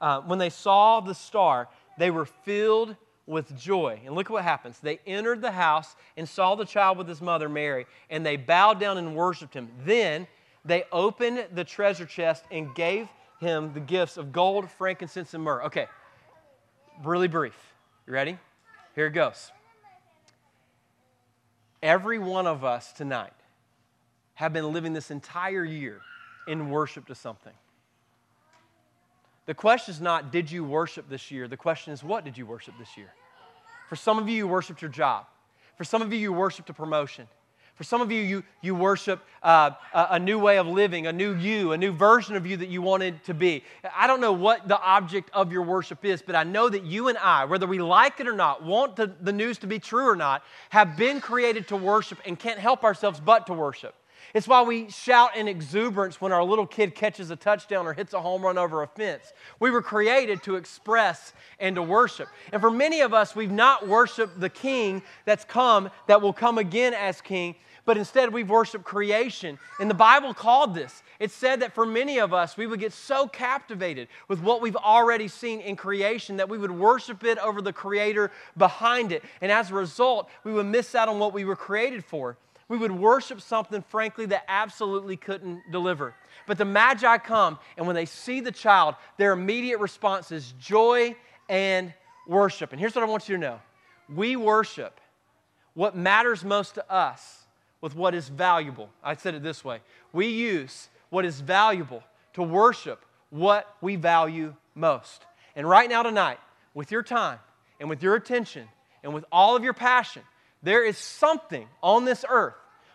uh, 0.00 0.20
when 0.22 0.38
they 0.38 0.50
saw 0.50 1.00
the 1.00 1.14
star, 1.14 1.68
they 1.98 2.10
were 2.10 2.24
filled 2.24 2.96
with 3.26 3.56
joy. 3.56 4.00
And 4.04 4.14
look 4.14 4.30
what 4.30 4.44
happens. 4.44 4.78
They 4.78 5.00
entered 5.06 5.40
the 5.40 5.52
house 5.52 5.96
and 6.16 6.28
saw 6.28 6.54
the 6.54 6.64
child 6.64 6.98
with 6.98 7.08
his 7.08 7.20
mother 7.20 7.48
Mary, 7.48 7.86
and 8.10 8.24
they 8.24 8.36
bowed 8.36 8.78
down 8.78 8.98
and 8.98 9.16
worshiped 9.16 9.54
him. 9.54 9.70
Then 9.84 10.26
they 10.64 10.84
opened 10.92 11.46
the 11.52 11.64
treasure 11.64 12.06
chest 12.06 12.44
and 12.50 12.74
gave 12.74 13.08
him 13.40 13.72
the 13.72 13.80
gifts 13.80 14.16
of 14.16 14.32
gold, 14.32 14.70
frankincense, 14.70 15.34
and 15.34 15.42
myrrh. 15.42 15.64
Okay, 15.64 15.86
really 17.02 17.28
brief. 17.28 17.56
You 18.06 18.12
ready? 18.12 18.38
Here 18.94 19.06
it 19.06 19.12
goes. 19.12 19.50
Every 21.82 22.18
one 22.18 22.46
of 22.46 22.64
us 22.64 22.92
tonight 22.92 23.32
have 24.34 24.52
been 24.52 24.72
living 24.72 24.92
this 24.92 25.10
entire 25.10 25.64
year 25.64 26.00
in 26.46 26.70
worship 26.70 27.06
to 27.06 27.14
something. 27.14 27.52
The 29.46 29.54
question 29.54 29.92
is 29.92 30.00
not, 30.00 30.32
did 30.32 30.50
you 30.50 30.64
worship 30.64 31.08
this 31.08 31.30
year? 31.30 31.48
The 31.48 31.56
question 31.56 31.92
is, 31.92 32.02
what 32.02 32.24
did 32.24 32.38
you 32.38 32.46
worship 32.46 32.74
this 32.78 32.96
year? 32.96 33.12
For 33.88 33.96
some 33.96 34.18
of 34.18 34.28
you, 34.28 34.36
you 34.36 34.48
worshiped 34.48 34.80
your 34.80 34.90
job. 34.90 35.26
For 35.76 35.84
some 35.84 36.00
of 36.00 36.12
you, 36.12 36.18
you 36.18 36.32
worshiped 36.32 36.70
a 36.70 36.72
promotion. 36.72 37.28
For 37.74 37.82
some 37.82 38.00
of 38.00 38.12
you, 38.12 38.22
you, 38.22 38.44
you 38.62 38.74
worship 38.74 39.20
uh, 39.42 39.72
a, 39.92 40.18
new 40.18 40.38
way 40.38 40.58
of 40.58 40.68
living, 40.68 41.08
a 41.08 41.12
new 41.12 41.34
you, 41.34 41.72
a 41.72 41.76
new 41.76 41.90
version 41.90 42.36
of 42.36 42.46
you 42.46 42.56
that 42.58 42.68
you 42.68 42.80
wanted 42.80 43.22
to 43.24 43.34
be. 43.34 43.64
I 43.96 44.06
don't 44.06 44.20
know 44.20 44.32
what 44.32 44.68
the 44.68 44.80
object 44.80 45.28
of 45.34 45.50
your 45.50 45.62
worship 45.62 46.04
is, 46.04 46.22
but 46.22 46.36
I 46.36 46.44
know 46.44 46.68
that 46.68 46.84
you 46.84 47.08
and 47.08 47.18
I, 47.18 47.44
whether 47.46 47.66
we 47.66 47.80
like 47.80 48.20
it 48.20 48.28
or 48.28 48.32
not, 48.32 48.62
want 48.62 48.94
the, 48.94 49.12
the 49.20 49.32
news 49.32 49.58
to 49.58 49.66
be 49.66 49.80
true 49.80 50.08
or 50.08 50.14
not, 50.14 50.44
have 50.70 50.96
been 50.96 51.20
created 51.20 51.66
to 51.68 51.76
worship 51.76 52.18
and 52.24 52.38
can't 52.38 52.60
help 52.60 52.84
ourselves 52.84 53.18
but 53.18 53.48
to 53.48 53.52
worship. 53.52 53.96
It's 54.34 54.48
why 54.48 54.62
we 54.62 54.90
shout 54.90 55.36
in 55.36 55.46
exuberance 55.46 56.20
when 56.20 56.32
our 56.32 56.42
little 56.42 56.66
kid 56.66 56.96
catches 56.96 57.30
a 57.30 57.36
touchdown 57.36 57.86
or 57.86 57.92
hits 57.92 58.14
a 58.14 58.20
home 58.20 58.42
run 58.42 58.58
over 58.58 58.82
a 58.82 58.86
fence. 58.88 59.32
We 59.60 59.70
were 59.70 59.80
created 59.80 60.42
to 60.42 60.56
express 60.56 61.32
and 61.60 61.76
to 61.76 61.82
worship. 61.82 62.26
And 62.52 62.60
for 62.60 62.70
many 62.70 63.00
of 63.00 63.14
us, 63.14 63.36
we've 63.36 63.52
not 63.52 63.86
worshiped 63.86 64.40
the 64.40 64.50
King 64.50 65.02
that's 65.24 65.44
come, 65.44 65.88
that 66.08 66.20
will 66.20 66.32
come 66.32 66.58
again 66.58 66.94
as 66.94 67.20
King, 67.20 67.54
but 67.84 67.96
instead 67.96 68.32
we've 68.32 68.50
worshiped 68.50 68.84
creation. 68.84 69.56
And 69.78 69.88
the 69.88 69.94
Bible 69.94 70.34
called 70.34 70.74
this. 70.74 71.04
It 71.20 71.30
said 71.30 71.60
that 71.60 71.72
for 71.72 71.86
many 71.86 72.18
of 72.18 72.34
us, 72.34 72.56
we 72.56 72.66
would 72.66 72.80
get 72.80 72.92
so 72.92 73.28
captivated 73.28 74.08
with 74.26 74.40
what 74.40 74.60
we've 74.60 74.74
already 74.74 75.28
seen 75.28 75.60
in 75.60 75.76
creation 75.76 76.38
that 76.38 76.48
we 76.48 76.58
would 76.58 76.72
worship 76.72 77.22
it 77.22 77.38
over 77.38 77.62
the 77.62 77.72
Creator 77.72 78.32
behind 78.56 79.12
it. 79.12 79.22
And 79.40 79.52
as 79.52 79.70
a 79.70 79.74
result, 79.74 80.28
we 80.42 80.52
would 80.52 80.66
miss 80.66 80.96
out 80.96 81.08
on 81.08 81.20
what 81.20 81.32
we 81.32 81.44
were 81.44 81.54
created 81.54 82.04
for 82.04 82.36
we 82.74 82.80
would 82.80 82.90
worship 82.90 83.40
something, 83.40 83.82
frankly, 83.82 84.26
that 84.26 84.44
absolutely 84.48 85.16
couldn't 85.16 85.62
deliver. 85.70 86.12
But 86.44 86.58
the 86.58 86.64
Magi 86.64 87.18
come, 87.18 87.60
and 87.76 87.86
when 87.86 87.94
they 87.94 88.04
see 88.04 88.40
the 88.40 88.50
child, 88.50 88.96
their 89.16 89.32
immediate 89.32 89.78
response 89.78 90.32
is 90.32 90.54
joy 90.58 91.14
and 91.48 91.94
worship. 92.26 92.72
And 92.72 92.80
here's 92.80 92.96
what 92.96 93.04
I 93.04 93.06
want 93.06 93.28
you 93.28 93.36
to 93.36 93.40
know 93.40 93.60
we 94.12 94.34
worship 94.34 95.00
what 95.74 95.96
matters 95.96 96.44
most 96.44 96.74
to 96.74 96.92
us 96.92 97.44
with 97.80 97.94
what 97.94 98.12
is 98.12 98.28
valuable. 98.28 98.90
I 99.04 99.14
said 99.14 99.36
it 99.36 99.44
this 99.44 99.64
way 99.64 99.78
we 100.12 100.26
use 100.26 100.88
what 101.10 101.24
is 101.24 101.40
valuable 101.40 102.02
to 102.32 102.42
worship 102.42 103.04
what 103.30 103.72
we 103.80 103.94
value 103.94 104.52
most. 104.74 105.22
And 105.54 105.68
right 105.68 105.88
now, 105.88 106.02
tonight, 106.02 106.40
with 106.74 106.90
your 106.90 107.04
time 107.04 107.38
and 107.78 107.88
with 107.88 108.02
your 108.02 108.16
attention 108.16 108.66
and 109.04 109.14
with 109.14 109.24
all 109.30 109.54
of 109.54 109.62
your 109.62 109.74
passion, 109.74 110.22
there 110.64 110.84
is 110.84 110.98
something 110.98 111.68
on 111.82 112.06
this 112.06 112.24
earth, 112.28 112.54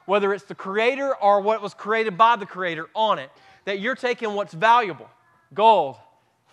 whether 0.10 0.34
it's 0.34 0.46
the 0.46 0.56
Creator 0.56 1.16
or 1.18 1.40
what 1.40 1.62
was 1.62 1.76
created 1.76 2.18
by 2.18 2.36
the 2.36 2.46
Creator 2.46 2.90
on 2.96 3.20
it, 3.20 3.30
that 3.66 3.80
you're 3.80 3.96
taking 3.96 4.34
what's 4.34 4.54
valuable 4.54 5.10
gold, 5.54 5.96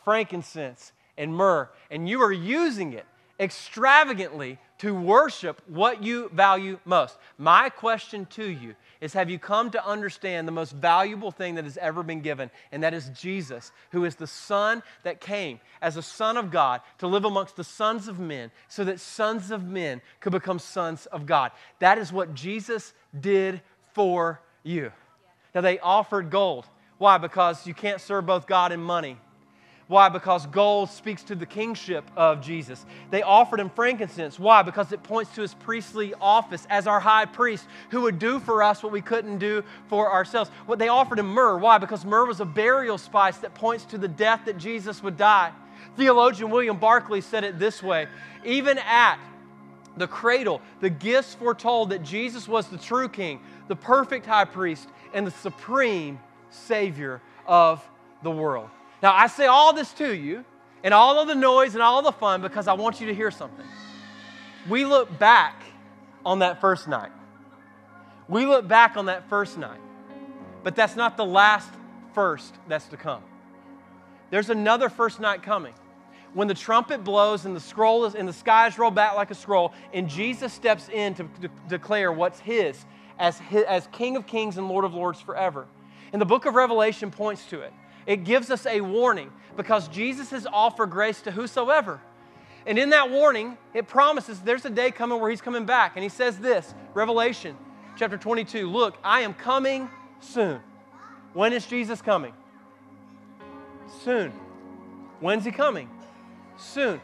frankincense, 0.04 0.92
and 1.18 1.34
myrrh, 1.34 1.68
and 1.90 2.08
you 2.08 2.20
are 2.22 2.32
using 2.32 2.92
it 2.92 3.06
extravagantly 3.40 4.58
to 4.78 4.94
worship 4.94 5.62
what 5.66 6.02
you 6.02 6.30
value 6.34 6.78
most. 6.84 7.16
My 7.38 7.68
question 7.70 8.26
to 8.26 8.44
you 8.44 8.74
is 9.00 9.12
Have 9.12 9.30
you 9.30 9.38
come 9.38 9.70
to 9.70 9.86
understand 9.86 10.46
the 10.46 10.52
most 10.52 10.72
valuable 10.72 11.30
thing 11.30 11.54
that 11.54 11.64
has 11.64 11.76
ever 11.78 12.02
been 12.02 12.20
given? 12.20 12.50
And 12.72 12.82
that 12.82 12.94
is 12.94 13.10
Jesus, 13.10 13.72
who 13.92 14.04
is 14.04 14.16
the 14.16 14.26
Son 14.26 14.82
that 15.02 15.20
came 15.20 15.60
as 15.80 15.96
a 15.96 16.02
Son 16.02 16.36
of 16.36 16.50
God 16.50 16.80
to 16.98 17.06
live 17.06 17.24
amongst 17.24 17.56
the 17.56 17.64
sons 17.64 18.08
of 18.08 18.18
men 18.18 18.50
so 18.68 18.84
that 18.84 19.00
sons 19.00 19.50
of 19.50 19.64
men 19.64 20.00
could 20.20 20.32
become 20.32 20.58
sons 20.58 21.06
of 21.06 21.26
God. 21.26 21.52
That 21.78 21.98
is 21.98 22.12
what 22.12 22.34
Jesus 22.34 22.92
did 23.18 23.60
for 23.94 24.40
you. 24.62 24.92
Now, 25.54 25.62
they 25.62 25.78
offered 25.78 26.30
gold. 26.30 26.66
Why? 26.98 27.18
Because 27.18 27.66
you 27.66 27.74
can't 27.74 28.00
serve 28.00 28.26
both 28.26 28.46
God 28.46 28.72
and 28.72 28.82
money. 28.82 29.16
Why? 29.88 30.08
Because 30.08 30.46
gold 30.46 30.90
speaks 30.90 31.22
to 31.24 31.36
the 31.36 31.46
kingship 31.46 32.04
of 32.16 32.40
Jesus. 32.40 32.84
They 33.10 33.22
offered 33.22 33.60
him 33.60 33.70
frankincense. 33.70 34.36
Why? 34.36 34.62
Because 34.62 34.90
it 34.90 35.04
points 35.04 35.32
to 35.36 35.42
his 35.42 35.54
priestly 35.54 36.12
office 36.20 36.66
as 36.68 36.88
our 36.88 36.98
high 36.98 37.26
priest 37.26 37.64
who 37.90 38.00
would 38.02 38.18
do 38.18 38.40
for 38.40 38.64
us 38.64 38.82
what 38.82 38.90
we 38.90 39.00
couldn't 39.00 39.38
do 39.38 39.62
for 39.86 40.10
ourselves. 40.12 40.50
What 40.66 40.80
they 40.80 40.88
offered 40.88 41.20
him 41.20 41.28
myrrh. 41.28 41.58
Why? 41.58 41.78
Because 41.78 42.04
myrrh 42.04 42.26
was 42.26 42.40
a 42.40 42.44
burial 42.44 42.98
spice 42.98 43.36
that 43.38 43.54
points 43.54 43.84
to 43.86 43.98
the 43.98 44.08
death 44.08 44.42
that 44.46 44.58
Jesus 44.58 45.04
would 45.04 45.16
die. 45.16 45.52
Theologian 45.96 46.50
William 46.50 46.78
Barclay 46.78 47.20
said 47.20 47.44
it 47.44 47.60
this 47.60 47.80
way 47.80 48.08
Even 48.44 48.78
at 48.78 49.18
the 49.96 50.08
cradle, 50.08 50.60
the 50.80 50.90
gifts 50.90 51.34
foretold 51.34 51.90
that 51.90 52.02
Jesus 52.02 52.48
was 52.48 52.66
the 52.66 52.78
true 52.78 53.08
king, 53.08 53.40
the 53.68 53.76
perfect 53.76 54.26
high 54.26 54.44
priest, 54.44 54.88
and 55.14 55.24
the 55.24 55.30
supreme 55.30 56.18
Savior 56.50 57.22
of 57.46 57.88
the 58.24 58.30
world. 58.30 58.68
Now, 59.02 59.14
I 59.14 59.26
say 59.26 59.46
all 59.46 59.72
this 59.72 59.92
to 59.94 60.14
you 60.14 60.44
and 60.82 60.94
all 60.94 61.18
of 61.18 61.28
the 61.28 61.34
noise 61.34 61.74
and 61.74 61.82
all 61.82 62.02
the 62.02 62.12
fun 62.12 62.40
because 62.40 62.68
I 62.68 62.72
want 62.72 63.00
you 63.00 63.06
to 63.08 63.14
hear 63.14 63.30
something. 63.30 63.66
We 64.68 64.84
look 64.84 65.18
back 65.18 65.62
on 66.24 66.40
that 66.40 66.60
first 66.60 66.88
night. 66.88 67.12
We 68.28 68.46
look 68.46 68.66
back 68.66 68.96
on 68.96 69.06
that 69.06 69.28
first 69.28 69.58
night, 69.58 69.80
but 70.64 70.74
that's 70.74 70.96
not 70.96 71.16
the 71.16 71.24
last 71.24 71.70
first 72.12 72.54
that's 72.66 72.86
to 72.86 72.96
come. 72.96 73.22
There's 74.30 74.50
another 74.50 74.88
first 74.88 75.20
night 75.20 75.42
coming 75.42 75.74
when 76.34 76.48
the 76.48 76.54
trumpet 76.54 77.04
blows 77.04 77.44
and 77.46 77.54
the 77.54 77.60
scroll 77.60 78.04
is, 78.04 78.14
and 78.14 78.28
the 78.28 78.32
skies 78.32 78.78
roll 78.78 78.90
back 78.90 79.14
like 79.14 79.30
a 79.30 79.34
scroll, 79.34 79.72
and 79.92 80.08
Jesus 80.08 80.52
steps 80.52 80.88
in 80.88 81.14
to, 81.14 81.28
to 81.40 81.48
declare 81.68 82.10
what's 82.12 82.40
his 82.40 82.84
as, 83.18 83.38
his 83.38 83.62
as 83.64 83.88
King 83.92 84.16
of 84.16 84.26
Kings 84.26 84.58
and 84.58 84.68
Lord 84.68 84.84
of 84.84 84.92
Lords 84.92 85.20
forever. 85.20 85.66
And 86.12 86.20
the 86.20 86.26
book 86.26 86.44
of 86.44 86.54
Revelation 86.54 87.10
points 87.10 87.46
to 87.46 87.60
it. 87.60 87.72
It 88.06 88.24
gives 88.24 88.50
us 88.50 88.66
a 88.66 88.80
warning 88.80 89.32
because 89.56 89.88
Jesus 89.88 90.30
has 90.30 90.46
offered 90.46 90.90
grace 90.90 91.20
to 91.22 91.30
whosoever. 91.30 92.00
And 92.66 92.78
in 92.78 92.90
that 92.90 93.10
warning, 93.10 93.56
it 93.74 93.86
promises 93.86 94.40
there's 94.40 94.64
a 94.64 94.70
day 94.70 94.90
coming 94.90 95.20
where 95.20 95.30
he's 95.30 95.40
coming 95.40 95.66
back. 95.66 95.92
And 95.96 96.02
he 96.02 96.08
says 96.08 96.38
this 96.38 96.74
Revelation 96.94 97.56
chapter 97.96 98.16
22 98.16 98.68
Look, 98.70 98.96
I 99.02 99.20
am 99.20 99.34
coming 99.34 99.88
soon. 100.20 100.60
When 101.32 101.52
is 101.52 101.66
Jesus 101.66 102.00
coming? 102.00 102.32
Soon. 104.04 104.32
When's 105.20 105.44
he 105.44 105.52
coming? 105.52 105.88
Soon. 106.56 107.00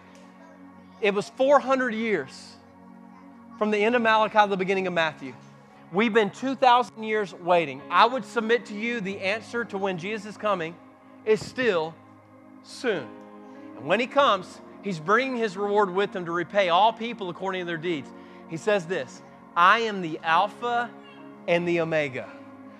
It 1.00 1.14
was 1.14 1.28
400 1.30 1.94
years 1.94 2.56
from 3.58 3.70
the 3.70 3.78
end 3.78 3.94
of 3.94 4.02
Malachi 4.02 4.38
to 4.38 4.46
the 4.46 4.56
beginning 4.56 4.86
of 4.86 4.92
Matthew. 4.92 5.34
We've 5.92 6.12
been 6.12 6.30
2,000 6.30 7.02
years 7.02 7.34
waiting. 7.34 7.82
I 7.90 8.06
would 8.06 8.24
submit 8.24 8.66
to 8.66 8.74
you 8.74 9.00
the 9.00 9.20
answer 9.20 9.64
to 9.66 9.78
when 9.78 9.98
Jesus 9.98 10.26
is 10.26 10.36
coming 10.36 10.74
is 11.24 11.44
still 11.44 11.94
soon. 12.62 13.06
And 13.76 13.86
when 13.86 14.00
he 14.00 14.06
comes, 14.06 14.60
he's 14.82 14.98
bringing 14.98 15.36
his 15.36 15.56
reward 15.56 15.90
with 15.90 16.14
him 16.14 16.24
to 16.26 16.32
repay 16.32 16.68
all 16.68 16.92
people 16.92 17.30
according 17.30 17.62
to 17.62 17.66
their 17.66 17.76
deeds. 17.76 18.08
He 18.48 18.56
says 18.56 18.86
this 18.86 19.22
I 19.56 19.80
am 19.80 20.02
the 20.02 20.18
Alpha 20.22 20.90
and 21.48 21.66
the 21.66 21.80
Omega, 21.80 22.28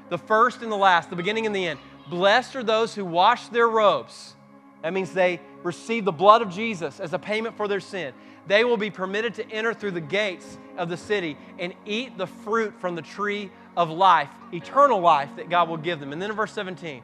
the 0.09 0.19
first 0.19 0.63
and 0.63 0.71
the 0.71 0.77
last, 0.77 1.11
the 1.11 1.17
beginning 1.17 1.47
and 1.47 1.55
the 1.55 1.67
end. 1.67 1.81
Blessed 2.09 2.57
are 2.57 2.63
those 2.63 2.95
who 2.95 3.05
wash 3.05 3.49
their 3.49 3.69
robes. 3.69 4.35
That 4.83 4.93
means 4.93 5.13
they 5.13 5.41
receive 5.63 6.05
the 6.05 6.13
blood 6.13 6.43
of 6.43 6.51
Jesus 6.51 6.99
as 6.99 7.13
a 7.13 7.19
payment 7.19 7.57
for 7.57 7.69
their 7.69 7.81
sin. 7.81 8.13
They 8.49 8.65
will 8.65 8.77
be 8.77 8.91
permitted 8.91 9.35
to 9.35 9.49
enter 9.51 9.73
through 9.73 9.93
the 9.93 10.01
gates 10.01 10.59
of 10.77 10.89
the 10.89 10.97
city 10.97 11.37
and 11.59 11.73
eat 11.87 12.19
the 12.19 12.27
fruit 12.27 12.75
from 12.81 12.97
the 12.97 13.03
tree 13.03 13.51
of 13.77 13.89
life, 13.89 14.29
eternal 14.53 15.01
life 15.01 15.31
that 15.37 15.49
God 15.49 15.69
will 15.69 15.77
give 15.77 16.01
them. 16.01 16.13
And 16.13 16.21
then 16.21 16.31
in 16.31 16.37
verse 16.37 16.53
17, 16.53 17.03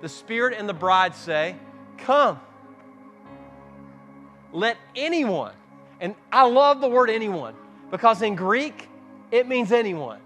the 0.00 0.08
Spirit 0.08 0.56
and 0.58 0.68
the 0.68 0.74
bride 0.74 1.14
say, 1.14 1.56
Come. 1.98 2.40
Let 4.52 4.76
anyone, 4.96 5.52
and 6.00 6.14
I 6.32 6.46
love 6.46 6.80
the 6.80 6.88
word 6.88 7.08
anyone 7.08 7.54
because 7.90 8.20
in 8.20 8.34
Greek, 8.34 8.88
it 9.30 9.46
means 9.46 9.70
anyone. 9.70 10.18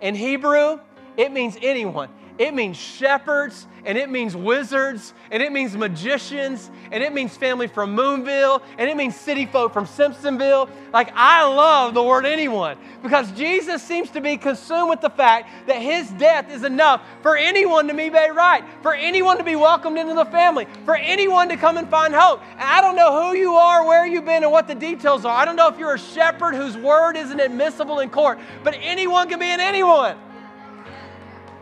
In 0.00 0.14
Hebrew, 0.14 0.78
it 1.16 1.32
means 1.32 1.56
anyone. 1.60 2.08
It 2.36 2.52
means 2.52 2.76
shepherds, 2.76 3.68
and 3.84 3.96
it 3.96 4.10
means 4.10 4.34
wizards, 4.34 5.14
and 5.30 5.40
it 5.40 5.52
means 5.52 5.76
magicians, 5.76 6.68
and 6.90 7.00
it 7.00 7.12
means 7.12 7.36
family 7.36 7.68
from 7.68 7.94
Moonville, 7.94 8.60
and 8.76 8.90
it 8.90 8.96
means 8.96 9.14
city 9.14 9.46
folk 9.46 9.72
from 9.72 9.86
Simpsonville. 9.86 10.68
Like, 10.92 11.12
I 11.14 11.44
love 11.44 11.94
the 11.94 12.02
word 12.02 12.26
anyone 12.26 12.76
because 13.02 13.30
Jesus 13.32 13.84
seems 13.84 14.10
to 14.10 14.20
be 14.20 14.36
consumed 14.36 14.90
with 14.90 15.00
the 15.00 15.10
fact 15.10 15.68
that 15.68 15.76
his 15.76 16.10
death 16.12 16.50
is 16.50 16.64
enough 16.64 17.02
for 17.22 17.36
anyone 17.36 17.86
to 17.86 17.94
be 17.94 18.10
made 18.10 18.30
right, 18.30 18.64
for 18.82 18.94
anyone 18.94 19.38
to 19.38 19.44
be 19.44 19.54
welcomed 19.54 19.96
into 19.96 20.14
the 20.14 20.24
family, 20.24 20.66
for 20.84 20.96
anyone 20.96 21.48
to 21.50 21.56
come 21.56 21.76
and 21.76 21.88
find 21.88 22.12
hope. 22.12 22.40
And 22.52 22.62
I 22.62 22.80
don't 22.80 22.96
know 22.96 23.22
who 23.22 23.36
you 23.36 23.54
are, 23.54 23.86
where 23.86 24.06
you've 24.06 24.24
been, 24.24 24.42
and 24.42 24.50
what 24.50 24.66
the 24.66 24.74
details 24.74 25.24
are. 25.24 25.36
I 25.36 25.44
don't 25.44 25.56
know 25.56 25.68
if 25.68 25.78
you're 25.78 25.94
a 25.94 25.98
shepherd 25.98 26.56
whose 26.56 26.76
word 26.76 27.16
isn't 27.16 27.38
admissible 27.38 28.00
in 28.00 28.10
court, 28.10 28.40
but 28.64 28.76
anyone 28.80 29.28
can 29.28 29.38
be 29.38 29.46
an 29.46 29.60
anyone. 29.60 30.16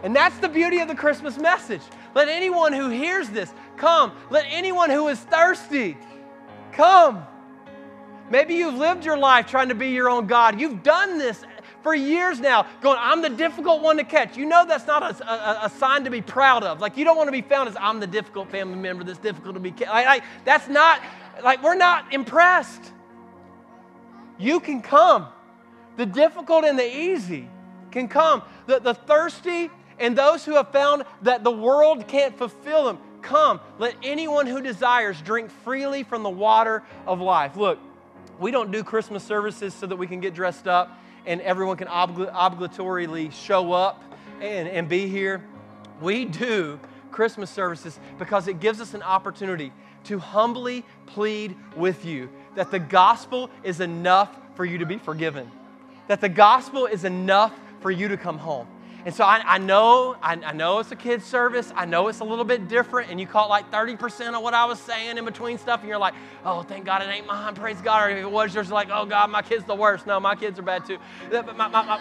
And 0.02 0.14
that's 0.14 0.36
the 0.38 0.48
beauty 0.48 0.80
of 0.80 0.88
the 0.88 0.94
Christmas 0.94 1.38
message. 1.38 1.82
Let 2.14 2.28
anyone 2.28 2.72
who 2.72 2.88
hears 2.88 3.28
this 3.30 3.52
come. 3.76 4.12
Let 4.30 4.44
anyone 4.48 4.90
who 4.90 5.08
is 5.08 5.18
thirsty 5.18 5.96
come. 6.72 7.24
Maybe 8.30 8.54
you've 8.54 8.74
lived 8.74 9.04
your 9.04 9.18
life 9.18 9.46
trying 9.46 9.68
to 9.68 9.74
be 9.74 9.90
your 9.90 10.08
own 10.08 10.26
God. 10.26 10.60
You've 10.60 10.82
done 10.82 11.18
this 11.18 11.44
for 11.82 11.94
years 11.94 12.40
now, 12.40 12.66
going, 12.80 12.96
I'm 13.00 13.22
the 13.22 13.30
difficult 13.30 13.82
one 13.82 13.96
to 13.96 14.04
catch. 14.04 14.36
You 14.36 14.46
know 14.46 14.64
that's 14.64 14.86
not 14.86 15.02
a, 15.02 15.30
a, 15.30 15.66
a, 15.66 15.70
sign 15.70 16.04
to 16.04 16.10
be 16.10 16.22
proud 16.22 16.62
of. 16.62 16.80
Like, 16.80 16.96
you 16.96 17.04
don't 17.04 17.16
want 17.16 17.26
to 17.26 17.32
be 17.32 17.42
found 17.42 17.68
as 17.68 17.76
I'm 17.78 17.98
the 17.98 18.06
difficult 18.06 18.50
family 18.50 18.78
member 18.78 19.02
that's 19.04 19.18
difficult 19.18 19.54
to 19.54 19.60
be 19.60 19.72
catch. 19.72 19.88
Like, 19.88 20.06
like, 20.06 20.24
that's 20.44 20.68
not, 20.68 21.02
like, 21.42 21.62
we're 21.62 21.74
not 21.74 22.14
impressed. 22.14 22.92
You 24.38 24.60
can 24.60 24.80
come. 24.80 25.26
The 25.96 26.06
difficult 26.06 26.64
and 26.64 26.78
the 26.78 26.96
easy 26.96 27.48
can 27.90 28.08
come. 28.08 28.42
The, 28.66 28.78
the 28.78 28.94
thirsty 28.94 29.70
and 30.02 30.18
those 30.18 30.44
who 30.44 30.56
have 30.56 30.70
found 30.72 31.04
that 31.22 31.44
the 31.44 31.50
world 31.50 32.08
can't 32.08 32.36
fulfill 32.36 32.84
them, 32.84 32.98
come, 33.22 33.60
let 33.78 33.94
anyone 34.02 34.48
who 34.48 34.60
desires 34.60 35.22
drink 35.22 35.50
freely 35.64 36.02
from 36.02 36.24
the 36.24 36.30
water 36.30 36.82
of 37.06 37.20
life. 37.20 37.56
Look, 37.56 37.78
we 38.40 38.50
don't 38.50 38.72
do 38.72 38.82
Christmas 38.82 39.22
services 39.22 39.72
so 39.72 39.86
that 39.86 39.94
we 39.94 40.08
can 40.08 40.18
get 40.18 40.34
dressed 40.34 40.66
up 40.66 40.98
and 41.24 41.40
everyone 41.42 41.76
can 41.76 41.86
oblig- 41.86 42.34
obligatorily 42.34 43.32
show 43.32 43.72
up 43.72 44.02
and, 44.40 44.68
and 44.68 44.88
be 44.88 45.06
here. 45.06 45.44
We 46.00 46.24
do 46.24 46.80
Christmas 47.12 47.48
services 47.48 48.00
because 48.18 48.48
it 48.48 48.58
gives 48.58 48.80
us 48.80 48.94
an 48.94 49.02
opportunity 49.02 49.72
to 50.04 50.18
humbly 50.18 50.84
plead 51.06 51.54
with 51.76 52.04
you 52.04 52.28
that 52.56 52.72
the 52.72 52.80
gospel 52.80 53.50
is 53.62 53.78
enough 53.78 54.36
for 54.56 54.64
you 54.64 54.78
to 54.78 54.86
be 54.86 54.98
forgiven, 54.98 55.48
that 56.08 56.20
the 56.20 56.28
gospel 56.28 56.86
is 56.86 57.04
enough 57.04 57.56
for 57.80 57.92
you 57.92 58.08
to 58.08 58.16
come 58.16 58.38
home. 58.38 58.66
And 59.04 59.14
so 59.14 59.24
I, 59.24 59.42
I 59.44 59.58
know, 59.58 60.16
I, 60.22 60.34
I, 60.34 60.52
know 60.52 60.78
it's 60.78 60.92
a 60.92 60.96
kid's 60.96 61.24
service. 61.24 61.72
I 61.74 61.86
know 61.86 62.06
it's 62.06 62.20
a 62.20 62.24
little 62.24 62.44
bit 62.44 62.68
different, 62.68 63.10
and 63.10 63.18
you 63.18 63.26
caught 63.26 63.48
like 63.48 63.70
30% 63.72 64.34
of 64.34 64.42
what 64.42 64.54
I 64.54 64.64
was 64.64 64.78
saying 64.78 65.18
in 65.18 65.24
between 65.24 65.58
stuff, 65.58 65.80
and 65.80 65.88
you're 65.88 65.98
like, 65.98 66.14
oh, 66.44 66.62
thank 66.62 66.84
God 66.84 67.02
it 67.02 67.08
ain't 67.08 67.26
mine, 67.26 67.54
praise 67.54 67.80
God. 67.80 68.06
Or 68.06 68.10
if 68.10 68.18
it 68.18 68.30
was 68.30 68.54
yours, 68.54 68.70
like, 68.70 68.88
oh 68.92 69.04
God, 69.04 69.30
my 69.30 69.42
kid's 69.42 69.64
the 69.64 69.74
worst. 69.74 70.06
No, 70.06 70.20
my 70.20 70.36
kids 70.36 70.58
are 70.58 70.62
bad 70.62 70.84
too. 70.84 70.98
But, 71.30 71.56
my, 71.56 71.66
my, 71.66 71.82
my, 71.82 72.00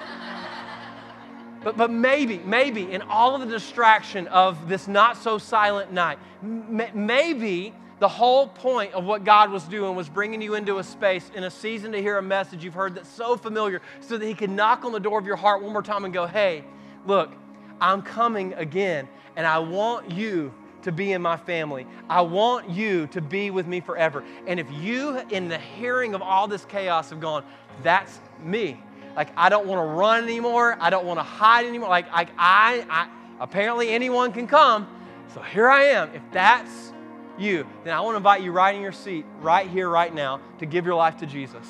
but, 1.63 1.75
but 1.75 1.89
maybe, 1.89 2.39
maybe 2.39 2.91
in 2.91 3.01
all 3.03 3.33
of 3.33 3.41
the 3.41 3.47
distraction 3.47 4.27
of 4.27 4.67
this 4.67 4.87
not 4.87 5.17
so 5.17 5.39
silent 5.39 5.91
night, 5.91 6.19
maybe 6.43 7.73
the 7.99 8.07
whole 8.07 8.47
point 8.47 8.93
of 8.93 9.05
what 9.05 9.23
God 9.23 9.51
was 9.51 9.63
doing 9.65 9.95
was 9.95 10.09
bringing 10.09 10.41
you 10.41 10.55
into 10.55 10.79
a 10.79 10.83
space 10.83 11.29
in 11.35 11.43
a 11.43 11.51
season 11.51 11.91
to 11.91 12.01
hear 12.01 12.17
a 12.17 12.21
message 12.21 12.63
you've 12.63 12.73
heard 12.73 12.95
that's 12.95 13.09
so 13.09 13.37
familiar 13.37 13.79
so 14.01 14.17
that 14.17 14.25
He 14.25 14.33
could 14.33 14.49
knock 14.49 14.85
on 14.85 14.91
the 14.91 14.99
door 14.99 15.19
of 15.19 15.25
your 15.25 15.35
heart 15.35 15.61
one 15.61 15.71
more 15.71 15.83
time 15.83 16.03
and 16.03 16.13
go, 16.13 16.25
hey, 16.25 16.63
Look, 17.05 17.31
I'm 17.79 18.01
coming 18.01 18.53
again, 18.53 19.07
and 19.35 19.47
I 19.47 19.59
want 19.59 20.11
you 20.11 20.53
to 20.83 20.91
be 20.91 21.11
in 21.11 21.21
my 21.21 21.37
family. 21.37 21.85
I 22.09 22.21
want 22.21 22.69
you 22.69 23.07
to 23.07 23.21
be 23.21 23.51
with 23.51 23.67
me 23.67 23.81
forever. 23.81 24.23
And 24.47 24.59
if 24.59 24.71
you, 24.71 25.17
in 25.29 25.47
the 25.47 25.57
hearing 25.57 26.13
of 26.13 26.21
all 26.21 26.47
this 26.47 26.65
chaos, 26.65 27.09
have 27.09 27.19
gone, 27.19 27.43
that's 27.83 28.19
me. 28.43 28.81
Like, 29.15 29.29
I 29.35 29.49
don't 29.49 29.67
want 29.67 29.79
to 29.79 29.85
run 29.85 30.23
anymore. 30.23 30.77
I 30.79 30.89
don't 30.89 31.05
want 31.05 31.19
to 31.19 31.23
hide 31.23 31.65
anymore. 31.65 31.89
Like, 31.89 32.07
I, 32.11 32.27
I, 32.37 32.85
I, 32.89 33.09
apparently 33.39 33.89
anyone 33.89 34.31
can 34.31 34.47
come. 34.47 34.87
So 35.33 35.41
here 35.41 35.69
I 35.69 35.83
am. 35.85 36.13
If 36.13 36.21
that's 36.31 36.93
you, 37.37 37.65
then 37.83 37.93
I 37.93 38.01
want 38.01 38.13
to 38.13 38.17
invite 38.17 38.41
you 38.41 38.51
right 38.51 38.73
in 38.75 38.81
your 38.81 38.91
seat, 38.91 39.25
right 39.39 39.67
here, 39.67 39.89
right 39.89 40.13
now, 40.13 40.39
to 40.59 40.65
give 40.65 40.85
your 40.85 40.95
life 40.95 41.17
to 41.17 41.25
Jesus, 41.25 41.67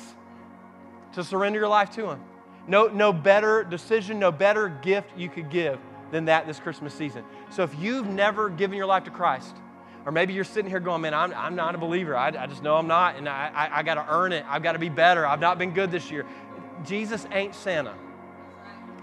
to 1.14 1.24
surrender 1.24 1.58
your 1.58 1.68
life 1.68 1.90
to 1.92 2.10
Him. 2.10 2.20
No, 2.66 2.86
no 2.86 3.12
better 3.12 3.64
decision, 3.64 4.18
no 4.18 4.30
better 4.30 4.68
gift 4.68 5.10
you 5.16 5.28
could 5.28 5.50
give 5.50 5.78
than 6.10 6.26
that 6.26 6.46
this 6.46 6.60
Christmas 6.60 6.94
season. 6.94 7.24
So 7.50 7.62
if 7.62 7.74
you've 7.78 8.06
never 8.06 8.48
given 8.48 8.76
your 8.76 8.86
life 8.86 9.04
to 9.04 9.10
Christ, 9.10 9.56
or 10.04 10.12
maybe 10.12 10.32
you're 10.32 10.44
sitting 10.44 10.70
here 10.70 10.80
going, 10.80 11.02
man, 11.02 11.14
I'm, 11.14 11.32
I'm 11.34 11.54
not 11.54 11.74
a 11.74 11.78
believer. 11.78 12.16
I, 12.16 12.28
I 12.28 12.46
just 12.46 12.62
know 12.62 12.76
I'm 12.76 12.88
not, 12.88 13.16
and 13.16 13.28
I, 13.28 13.50
I, 13.54 13.78
I 13.78 13.82
got 13.82 13.94
to 13.94 14.06
earn 14.08 14.32
it. 14.32 14.44
I've 14.48 14.62
got 14.62 14.72
to 14.72 14.78
be 14.78 14.88
better. 14.88 15.26
I've 15.26 15.40
not 15.40 15.58
been 15.58 15.72
good 15.72 15.90
this 15.90 16.10
year. 16.10 16.26
Jesus 16.84 17.26
ain't 17.32 17.54
Santa. 17.54 17.94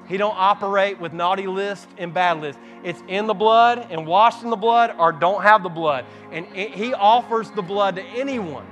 He 0.08 0.18
don't 0.18 0.36
operate 0.36 1.00
with 1.00 1.14
naughty 1.14 1.48
list 1.48 1.88
and 1.98 2.14
bad 2.14 2.42
list. 2.42 2.60
It's 2.84 3.02
in 3.08 3.28
the 3.28 3.34
blood 3.34 3.88
and 3.92 4.08
washed 4.08 4.44
in 4.44 4.50
the 4.50 4.56
blood 4.56 4.96
or 4.98 5.12
don't 5.12 5.44
have 5.44 5.64
the 5.64 5.70
blood. 5.70 6.06
And 6.32 6.48
it, 6.56 6.72
he 6.72 6.94
offers 6.94 7.52
the 7.52 7.62
blood 7.62 7.96
to 7.96 8.04
anyone 8.04 8.66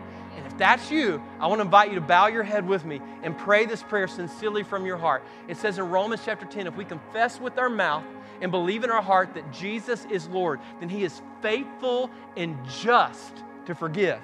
that's 0.57 0.91
you, 0.91 1.21
I 1.39 1.47
want 1.47 1.59
to 1.59 1.65
invite 1.65 1.89
you 1.89 1.95
to 1.95 2.01
bow 2.01 2.27
your 2.27 2.43
head 2.43 2.67
with 2.67 2.85
me 2.85 3.01
and 3.23 3.37
pray 3.37 3.65
this 3.65 3.83
prayer 3.83 4.07
sincerely 4.07 4.63
from 4.63 4.85
your 4.85 4.97
heart. 4.97 5.23
It 5.47 5.57
says 5.57 5.77
in 5.77 5.89
Romans 5.89 6.21
chapter 6.23 6.45
10 6.45 6.67
if 6.67 6.75
we 6.75 6.85
confess 6.85 7.39
with 7.39 7.57
our 7.57 7.69
mouth 7.69 8.03
and 8.41 8.51
believe 8.51 8.83
in 8.83 8.91
our 8.91 9.01
heart 9.01 9.33
that 9.33 9.51
Jesus 9.51 10.05
is 10.09 10.27
Lord, 10.27 10.59
then 10.79 10.89
He 10.89 11.03
is 11.03 11.21
faithful 11.41 12.09
and 12.35 12.57
just 12.81 13.43
to 13.65 13.75
forgive. 13.75 14.19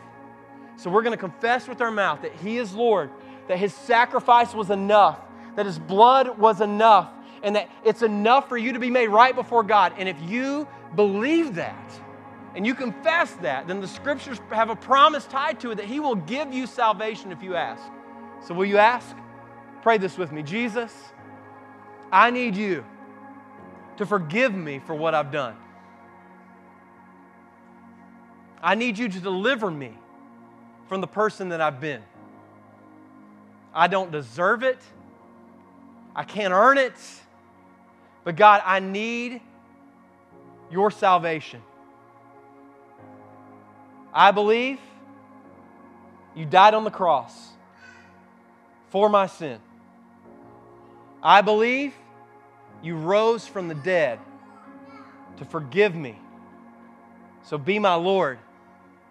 So 0.75 0.89
we're 0.89 1.03
going 1.03 1.17
to 1.17 1.21
confess 1.21 1.67
with 1.67 1.81
our 1.81 1.91
mouth 1.91 2.21
that 2.21 2.33
He 2.35 2.57
is 2.57 2.73
Lord, 2.73 3.09
that 3.47 3.57
His 3.57 3.73
sacrifice 3.73 4.53
was 4.53 4.69
enough, 4.69 5.19
that 5.55 5.65
His 5.65 5.79
blood 5.79 6.37
was 6.37 6.61
enough, 6.61 7.09
and 7.43 7.55
that 7.55 7.69
it's 7.83 8.01
enough 8.01 8.49
for 8.49 8.57
you 8.57 8.73
to 8.73 8.79
be 8.79 8.89
made 8.89 9.07
right 9.07 9.35
before 9.35 9.63
God. 9.63 9.93
And 9.97 10.07
if 10.07 10.19
you 10.21 10.67
believe 10.95 11.55
that, 11.55 11.99
and 12.55 12.65
you 12.65 12.75
confess 12.75 13.33
that, 13.35 13.67
then 13.67 13.81
the 13.81 13.87
scriptures 13.87 14.39
have 14.51 14.69
a 14.69 14.75
promise 14.75 15.25
tied 15.25 15.59
to 15.61 15.71
it 15.71 15.75
that 15.75 15.85
He 15.85 15.99
will 15.99 16.15
give 16.15 16.53
you 16.53 16.67
salvation 16.67 17.31
if 17.31 17.41
you 17.41 17.55
ask. 17.55 17.83
So, 18.45 18.53
will 18.53 18.65
you 18.65 18.77
ask? 18.77 19.15
Pray 19.81 19.97
this 19.97 20.17
with 20.17 20.31
me 20.31 20.43
Jesus, 20.43 20.93
I 22.11 22.29
need 22.29 22.55
you 22.55 22.85
to 23.97 24.05
forgive 24.05 24.53
me 24.53 24.79
for 24.79 24.95
what 24.95 25.13
I've 25.13 25.31
done. 25.31 25.55
I 28.61 28.75
need 28.75 28.97
you 28.97 29.09
to 29.09 29.19
deliver 29.19 29.69
me 29.69 29.97
from 30.87 31.01
the 31.01 31.07
person 31.07 31.49
that 31.49 31.59
I've 31.59 31.81
been. 31.81 32.01
I 33.73 33.87
don't 33.87 34.11
deserve 34.11 34.63
it. 34.63 34.79
I 36.15 36.23
can't 36.23 36.53
earn 36.53 36.77
it. 36.77 36.93
But 38.23 38.35
God, 38.35 38.61
I 38.63 38.79
need 38.79 39.41
your 40.71 40.91
salvation. 40.91 41.61
I 44.13 44.31
believe 44.31 44.79
you 46.35 46.45
died 46.45 46.73
on 46.73 46.83
the 46.83 46.91
cross 46.91 47.49
for 48.89 49.09
my 49.09 49.27
sin. 49.27 49.59
I 51.21 51.41
believe 51.41 51.93
you 52.83 52.95
rose 52.95 53.47
from 53.47 53.67
the 53.67 53.75
dead 53.75 54.19
to 55.37 55.45
forgive 55.45 55.95
me. 55.95 56.19
So 57.43 57.57
be 57.57 57.79
my 57.79 57.95
Lord 57.95 58.37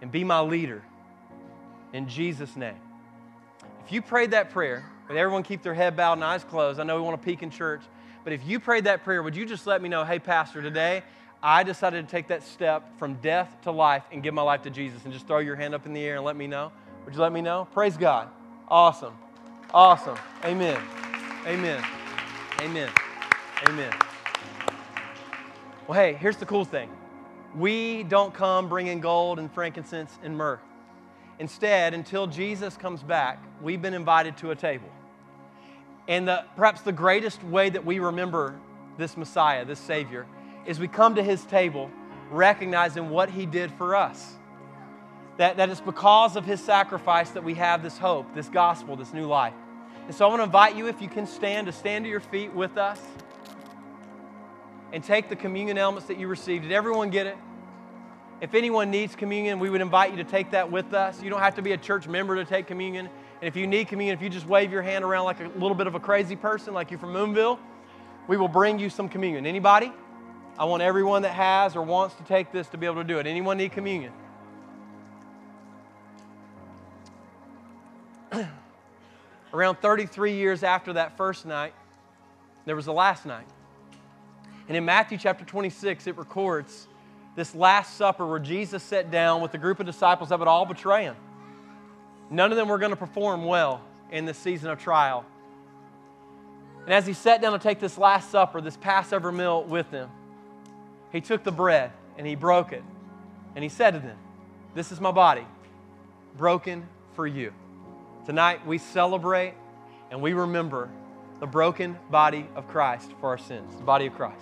and 0.00 0.12
be 0.12 0.24
my 0.24 0.40
leader 0.40 0.82
in 1.92 2.08
Jesus' 2.08 2.56
name. 2.56 2.78
If 3.84 3.92
you 3.92 4.02
prayed 4.02 4.30
that 4.30 4.50
prayer, 4.50 4.84
would 5.08 5.16
everyone 5.16 5.42
keep 5.42 5.62
their 5.62 5.74
head 5.74 5.96
bowed 5.96 6.14
and 6.14 6.24
eyes 6.24 6.44
closed? 6.44 6.78
I 6.78 6.84
know 6.84 6.96
we 6.96 7.02
want 7.02 7.20
to 7.20 7.24
peek 7.24 7.42
in 7.42 7.50
church, 7.50 7.82
but 8.24 8.32
if 8.32 8.46
you 8.46 8.60
prayed 8.60 8.84
that 8.84 9.02
prayer, 9.02 9.22
would 9.22 9.34
you 9.34 9.44
just 9.44 9.66
let 9.66 9.82
me 9.82 9.88
know, 9.88 10.04
hey, 10.04 10.18
Pastor, 10.18 10.62
today 10.62 11.02
I 11.42 11.64
decided 11.64 12.06
to 12.06 12.10
take 12.10 12.28
that 12.28 12.44
step 12.44 12.98
from 12.98 13.14
death 13.14 13.56
to 13.62 13.72
life 13.72 14.04
and 14.12 14.22
give 14.22 14.32
my 14.32 14.42
life 14.42 14.62
to 14.62 14.70
Jesus? 14.70 15.04
And 15.04 15.12
just 15.12 15.26
throw 15.26 15.38
your 15.38 15.56
hand 15.56 15.74
up 15.74 15.86
in 15.86 15.92
the 15.92 16.04
air 16.04 16.16
and 16.16 16.24
let 16.24 16.36
me 16.36 16.46
know. 16.46 16.70
Would 17.04 17.14
you 17.14 17.20
let 17.20 17.32
me 17.32 17.40
know? 17.40 17.66
Praise 17.72 17.96
God. 17.96 18.28
Awesome. 18.68 19.14
Awesome. 19.74 20.16
Amen. 20.44 20.80
Amen. 21.46 21.82
Amen. 22.60 22.88
Amen. 23.66 23.92
Well, 25.88 25.98
hey, 25.98 26.14
here's 26.14 26.36
the 26.36 26.46
cool 26.46 26.64
thing 26.64 26.90
we 27.56 28.04
don't 28.04 28.32
come 28.32 28.68
bringing 28.68 29.00
gold 29.00 29.38
and 29.38 29.52
frankincense 29.52 30.16
and 30.22 30.36
myrrh. 30.36 30.60
Instead, 31.38 31.92
until 31.92 32.26
Jesus 32.26 32.76
comes 32.76 33.02
back, 33.02 33.42
we've 33.60 33.82
been 33.82 33.94
invited 33.94 34.36
to 34.38 34.52
a 34.52 34.56
table. 34.56 34.88
And 36.06 36.28
the, 36.28 36.44
perhaps 36.56 36.82
the 36.82 36.92
greatest 36.92 37.42
way 37.44 37.68
that 37.68 37.84
we 37.84 37.98
remember 37.98 38.58
this 38.96 39.16
Messiah, 39.16 39.64
this 39.64 39.80
Savior, 39.80 40.26
is 40.66 40.78
we 40.78 40.88
come 40.88 41.14
to 41.16 41.22
his 41.22 41.44
table 41.44 41.90
recognizing 42.30 43.10
what 43.10 43.30
he 43.30 43.46
did 43.46 43.70
for 43.72 43.94
us. 43.94 44.34
That, 45.38 45.56
that 45.56 45.70
it's 45.70 45.80
because 45.80 46.36
of 46.36 46.44
his 46.44 46.62
sacrifice 46.62 47.30
that 47.30 47.44
we 47.44 47.54
have 47.54 47.82
this 47.82 47.98
hope, 47.98 48.34
this 48.34 48.48
gospel, 48.48 48.96
this 48.96 49.12
new 49.12 49.26
life. 49.26 49.54
And 50.06 50.14
so 50.14 50.26
I 50.26 50.28
want 50.28 50.40
to 50.40 50.44
invite 50.44 50.76
you, 50.76 50.88
if 50.88 51.00
you 51.00 51.08
can 51.08 51.26
stand, 51.26 51.66
to 51.66 51.72
stand 51.72 52.04
to 52.04 52.10
your 52.10 52.20
feet 52.20 52.52
with 52.52 52.76
us 52.76 53.00
and 54.92 55.02
take 55.02 55.28
the 55.28 55.36
communion 55.36 55.78
elements 55.78 56.08
that 56.08 56.18
you 56.18 56.28
received. 56.28 56.64
Did 56.64 56.72
everyone 56.72 57.10
get 57.10 57.26
it? 57.26 57.36
If 58.40 58.54
anyone 58.54 58.90
needs 58.90 59.14
communion, 59.14 59.58
we 59.58 59.70
would 59.70 59.80
invite 59.80 60.10
you 60.10 60.16
to 60.16 60.24
take 60.24 60.50
that 60.50 60.70
with 60.70 60.92
us. 60.94 61.22
You 61.22 61.30
don't 61.30 61.40
have 61.40 61.54
to 61.54 61.62
be 61.62 61.72
a 61.72 61.78
church 61.78 62.08
member 62.08 62.34
to 62.34 62.44
take 62.44 62.66
communion. 62.66 63.08
And 63.40 63.48
if 63.48 63.56
you 63.56 63.66
need 63.66 63.88
communion, 63.88 64.16
if 64.16 64.22
you 64.22 64.28
just 64.28 64.46
wave 64.46 64.72
your 64.72 64.82
hand 64.82 65.04
around 65.04 65.24
like 65.24 65.40
a 65.40 65.48
little 65.54 65.74
bit 65.74 65.86
of 65.86 65.94
a 65.94 66.00
crazy 66.00 66.36
person, 66.36 66.74
like 66.74 66.90
you're 66.90 66.98
from 66.98 67.12
Moonville, 67.12 67.58
we 68.26 68.36
will 68.36 68.48
bring 68.48 68.78
you 68.78 68.90
some 68.90 69.08
communion. 69.08 69.46
Anybody? 69.46 69.92
I 70.62 70.64
want 70.64 70.80
everyone 70.80 71.22
that 71.22 71.32
has 71.32 71.74
or 71.74 71.82
wants 71.82 72.14
to 72.14 72.22
take 72.22 72.52
this 72.52 72.68
to 72.68 72.76
be 72.76 72.86
able 72.86 73.02
to 73.02 73.04
do 73.04 73.18
it. 73.18 73.26
Anyone 73.26 73.56
need 73.58 73.72
communion? 73.72 74.12
Around 79.52 79.78
33 79.82 80.34
years 80.34 80.62
after 80.62 80.92
that 80.92 81.16
first 81.16 81.46
night, 81.46 81.74
there 82.64 82.76
was 82.76 82.84
the 82.84 82.92
last 82.92 83.26
night. 83.26 83.48
And 84.68 84.76
in 84.76 84.84
Matthew 84.84 85.18
chapter 85.18 85.44
26, 85.44 86.06
it 86.06 86.16
records 86.16 86.86
this 87.34 87.56
Last 87.56 87.96
Supper 87.96 88.24
where 88.24 88.38
Jesus 88.38 88.84
sat 88.84 89.10
down 89.10 89.42
with 89.42 89.52
a 89.54 89.58
group 89.58 89.80
of 89.80 89.86
disciples 89.86 90.28
that 90.28 90.38
would 90.38 90.46
all 90.46 90.64
betray 90.64 91.02
him. 91.02 91.16
None 92.30 92.52
of 92.52 92.56
them 92.56 92.68
were 92.68 92.78
going 92.78 92.90
to 92.90 92.96
perform 92.96 93.46
well 93.46 93.80
in 94.12 94.26
this 94.26 94.38
season 94.38 94.70
of 94.70 94.78
trial. 94.78 95.24
And 96.84 96.94
as 96.94 97.04
he 97.04 97.14
sat 97.14 97.42
down 97.42 97.50
to 97.50 97.58
take 97.58 97.80
this 97.80 97.98
Last 97.98 98.30
Supper, 98.30 98.60
this 98.60 98.76
Passover 98.76 99.32
meal 99.32 99.64
with 99.64 99.90
them, 99.90 100.08
he 101.12 101.20
took 101.20 101.44
the 101.44 101.52
bread 101.52 101.92
and 102.16 102.26
he 102.26 102.34
broke 102.34 102.72
it. 102.72 102.82
And 103.54 103.62
he 103.62 103.68
said 103.68 103.92
to 103.92 104.00
them, 104.00 104.16
This 104.74 104.90
is 104.92 105.00
my 105.00 105.10
body, 105.10 105.46
broken 106.36 106.88
for 107.14 107.26
you. 107.26 107.52
Tonight 108.24 108.66
we 108.66 108.78
celebrate 108.78 109.54
and 110.10 110.22
we 110.22 110.32
remember 110.32 110.88
the 111.40 111.46
broken 111.46 111.98
body 112.10 112.46
of 112.54 112.68
Christ 112.68 113.10
for 113.20 113.28
our 113.28 113.38
sins, 113.38 113.76
the 113.76 113.82
body 113.82 114.06
of 114.06 114.14
Christ. 114.14 114.38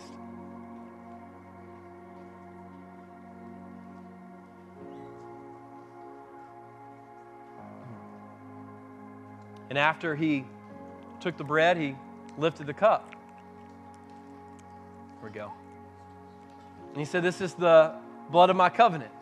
And 9.71 9.79
after 9.79 10.17
he 10.17 10.45
took 11.21 11.37
the 11.37 11.45
bread, 11.45 11.77
he 11.77 11.97
lifted 12.37 12.67
the 12.67 12.75
cup. 12.75 13.15
Here 15.21 15.29
we 15.29 15.31
go. 15.31 15.53
And 16.91 16.99
he 16.99 17.05
said, 17.05 17.23
This 17.23 17.41
is 17.41 17.55
the 17.55 17.95
blood 18.31 18.51
of 18.51 18.57
my 18.57 18.69
covenant. 18.69 19.13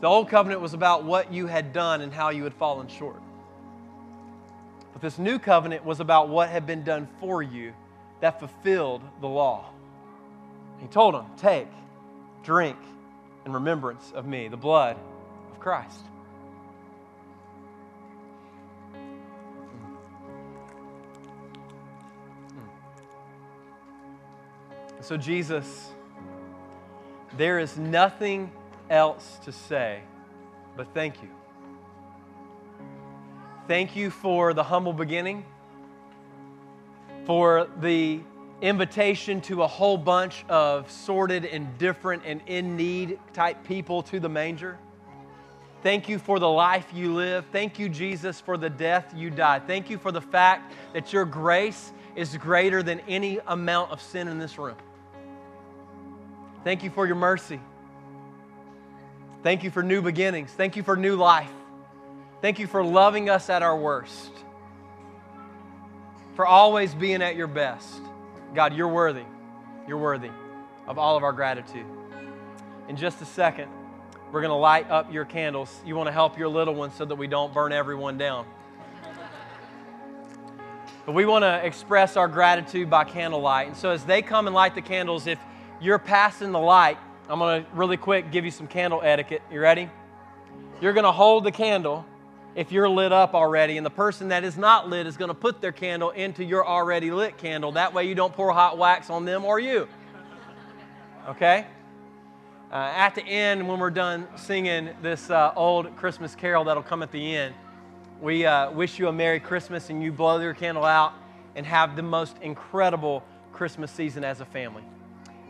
The 0.00 0.08
old 0.08 0.28
covenant 0.28 0.60
was 0.60 0.74
about 0.74 1.04
what 1.04 1.32
you 1.32 1.46
had 1.46 1.72
done 1.72 2.00
and 2.00 2.12
how 2.12 2.30
you 2.30 2.44
had 2.44 2.54
fallen 2.54 2.88
short. 2.88 3.22
But 4.92 5.00
this 5.00 5.18
new 5.18 5.38
covenant 5.38 5.84
was 5.84 6.00
about 6.00 6.28
what 6.28 6.48
had 6.48 6.66
been 6.66 6.82
done 6.82 7.08
for 7.20 7.42
you 7.42 7.72
that 8.20 8.38
fulfilled 8.38 9.02
the 9.20 9.28
law. 9.28 9.66
He 10.80 10.86
told 10.88 11.14
them, 11.14 11.26
Take, 11.36 11.68
drink 12.42 12.76
in 13.46 13.52
remembrance 13.52 14.12
of 14.12 14.26
me, 14.26 14.48
the 14.48 14.56
blood 14.56 14.96
of 15.50 15.60
Christ. 15.60 16.00
So, 25.02 25.16
Jesus, 25.16 25.90
there 27.36 27.58
is 27.58 27.76
nothing 27.76 28.52
else 28.88 29.38
to 29.44 29.52
say 29.52 30.00
but 30.76 30.86
thank 30.94 31.22
you. 31.22 31.28
Thank 33.68 33.94
you 33.96 34.10
for 34.10 34.54
the 34.54 34.62
humble 34.62 34.92
beginning, 34.92 35.44
for 37.26 37.68
the 37.80 38.20
invitation 38.60 39.40
to 39.42 39.62
a 39.62 39.66
whole 39.66 39.98
bunch 39.98 40.44
of 40.48 40.90
sordid 40.90 41.44
and 41.44 41.76
different 41.78 42.22
and 42.24 42.40
in 42.46 42.76
need 42.76 43.18
type 43.32 43.64
people 43.64 44.02
to 44.04 44.20
the 44.20 44.28
manger. 44.28 44.78
Thank 45.82 46.08
you 46.08 46.18
for 46.20 46.38
the 46.38 46.48
life 46.48 46.86
you 46.94 47.12
live. 47.12 47.44
Thank 47.50 47.78
you, 47.78 47.88
Jesus, 47.88 48.40
for 48.40 48.56
the 48.56 48.70
death 48.70 49.12
you 49.16 49.30
died. 49.30 49.66
Thank 49.66 49.90
you 49.90 49.98
for 49.98 50.12
the 50.12 50.20
fact 50.20 50.72
that 50.92 51.12
your 51.12 51.24
grace 51.24 51.92
is 52.14 52.36
greater 52.36 52.82
than 52.82 53.00
any 53.08 53.40
amount 53.48 53.90
of 53.90 54.00
sin 54.00 54.28
in 54.28 54.38
this 54.38 54.58
room. 54.58 54.76
Thank 56.64 56.82
you 56.84 56.90
for 56.90 57.06
your 57.06 57.16
mercy. 57.16 57.60
Thank 59.42 59.64
you 59.64 59.70
for 59.70 59.82
new 59.82 60.00
beginnings. 60.00 60.52
Thank 60.52 60.76
you 60.76 60.82
for 60.82 60.96
new 60.96 61.16
life. 61.16 61.50
Thank 62.40 62.58
you 62.58 62.66
for 62.66 62.84
loving 62.84 63.28
us 63.28 63.50
at 63.50 63.62
our 63.62 63.76
worst, 63.76 64.30
for 66.34 66.46
always 66.46 66.94
being 66.94 67.22
at 67.22 67.36
your 67.36 67.46
best. 67.46 68.00
God, 68.54 68.74
you're 68.74 68.88
worthy. 68.88 69.24
You're 69.88 69.98
worthy 69.98 70.30
of 70.86 70.98
all 70.98 71.16
of 71.16 71.22
our 71.22 71.32
gratitude. 71.32 71.86
In 72.88 72.96
just 72.96 73.20
a 73.20 73.24
second, 73.24 73.68
we're 74.30 74.40
going 74.40 74.50
to 74.50 74.54
light 74.54 74.90
up 74.90 75.12
your 75.12 75.24
candles. 75.24 75.80
You 75.84 75.96
want 75.96 76.06
to 76.06 76.12
help 76.12 76.38
your 76.38 76.48
little 76.48 76.74
ones 76.74 76.94
so 76.94 77.04
that 77.04 77.16
we 77.16 77.26
don't 77.26 77.52
burn 77.52 77.72
everyone 77.72 78.18
down. 78.18 78.46
But 81.04 81.12
we 81.12 81.24
want 81.24 81.42
to 81.42 81.64
express 81.66 82.16
our 82.16 82.28
gratitude 82.28 82.88
by 82.88 83.04
candlelight. 83.04 83.68
And 83.68 83.76
so 83.76 83.90
as 83.90 84.04
they 84.04 84.22
come 84.22 84.46
and 84.46 84.54
light 84.54 84.74
the 84.76 84.82
candles, 84.82 85.26
if 85.26 85.38
you're 85.82 85.98
passing 85.98 86.52
the 86.52 86.60
light, 86.60 86.96
I'm 87.28 87.40
going 87.40 87.64
to 87.64 87.70
really 87.72 87.96
quick 87.96 88.30
give 88.30 88.44
you 88.44 88.52
some 88.52 88.68
candle 88.68 89.00
etiquette. 89.02 89.42
You 89.50 89.60
ready? 89.60 89.90
You're 90.80 90.92
going 90.92 91.04
to 91.04 91.12
hold 91.12 91.44
the 91.44 91.50
candle 91.50 92.06
if 92.54 92.70
you're 92.70 92.88
lit 92.88 93.12
up 93.12 93.34
already, 93.34 93.78
and 93.78 93.84
the 93.84 93.90
person 93.90 94.28
that 94.28 94.44
is 94.44 94.56
not 94.56 94.88
lit 94.88 95.06
is 95.06 95.16
going 95.16 95.30
to 95.30 95.34
put 95.34 95.60
their 95.60 95.72
candle 95.72 96.10
into 96.10 96.44
your 96.44 96.66
already 96.66 97.10
lit 97.10 97.36
candle. 97.36 97.72
That 97.72 97.94
way 97.94 98.06
you 98.06 98.14
don't 98.14 98.32
pour 98.32 98.52
hot 98.52 98.78
wax 98.78 99.10
on 99.10 99.24
them 99.24 99.44
or 99.44 99.58
you. 99.58 99.88
Okay? 101.28 101.66
Uh, 102.70 102.74
at 102.74 103.14
the 103.14 103.24
end, 103.24 103.66
when 103.66 103.80
we're 103.80 103.90
done 103.90 104.28
singing 104.36 104.90
this 105.02 105.30
uh, 105.30 105.52
old 105.56 105.96
Christmas 105.96 106.34
carol 106.36 106.64
that'll 106.64 106.82
come 106.82 107.02
at 107.02 107.10
the 107.10 107.36
end, 107.36 107.54
we 108.20 108.46
uh, 108.46 108.70
wish 108.70 109.00
you 109.00 109.08
a 109.08 109.12
Merry 109.12 109.40
Christmas 109.40 109.90
and 109.90 110.02
you 110.02 110.12
blow 110.12 110.38
your 110.38 110.54
candle 110.54 110.84
out 110.84 111.12
and 111.56 111.66
have 111.66 111.96
the 111.96 112.02
most 112.02 112.36
incredible 112.40 113.24
Christmas 113.52 113.90
season 113.90 114.22
as 114.22 114.40
a 114.40 114.44
family 114.44 114.84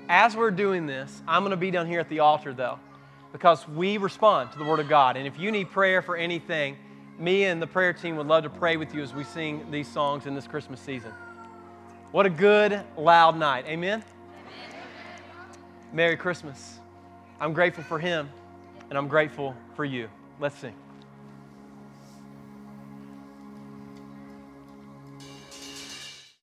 as 0.09 0.37
we're 0.37 0.51
doing 0.51 0.87
this, 0.87 1.23
I'm 1.27 1.43
going 1.43 1.51
to 1.51 1.57
be 1.57 1.71
down 1.71 1.87
here 1.87 2.01
at 2.01 2.09
the 2.09 2.21
altar 2.21 2.53
though, 2.53 2.79
because 3.33 3.67
we 3.69 3.97
respond 3.97 4.53
to 4.53 4.59
the 4.59 4.65
Word 4.65 4.81
of 4.81 4.89
God. 4.89 5.17
And 5.17 5.27
if 5.27 5.39
you 5.39 5.51
need 5.51 5.71
prayer 5.71 6.03
for 6.03 6.17
anything, 6.17 6.77
me 7.19 7.45
and 7.45 7.61
the 7.61 7.67
prayer 7.67 7.93
team 7.93 8.17
would 8.17 8.27
love 8.27 8.45
to 8.45 8.51
pray 8.51 8.77
with 8.77 8.95
you 8.95 9.03
as 9.03 9.15
we 9.15 9.25
sing 9.25 9.71
these 9.71 9.89
songs 9.89 10.27
in 10.27 10.35
this 10.35 10.47
Christmas 10.47 10.81
season. 10.81 11.13
What 12.11 12.27
a 12.27 12.31
good, 12.31 12.83
loud 12.97 13.39
night. 13.39 13.65
Amen? 13.67 14.03
Amen. 14.03 14.81
Merry 15.93 16.17
Christmas. 16.17 16.79
I'm 17.41 17.53
grateful 17.53 17.85
for 17.85 17.99
Him, 17.99 18.29
and 18.91 18.99
I'm 18.99 19.09
grateful 19.09 19.57
for 19.75 19.85
you. 19.85 20.09
Let's 20.41 20.59
sing. 20.59 20.75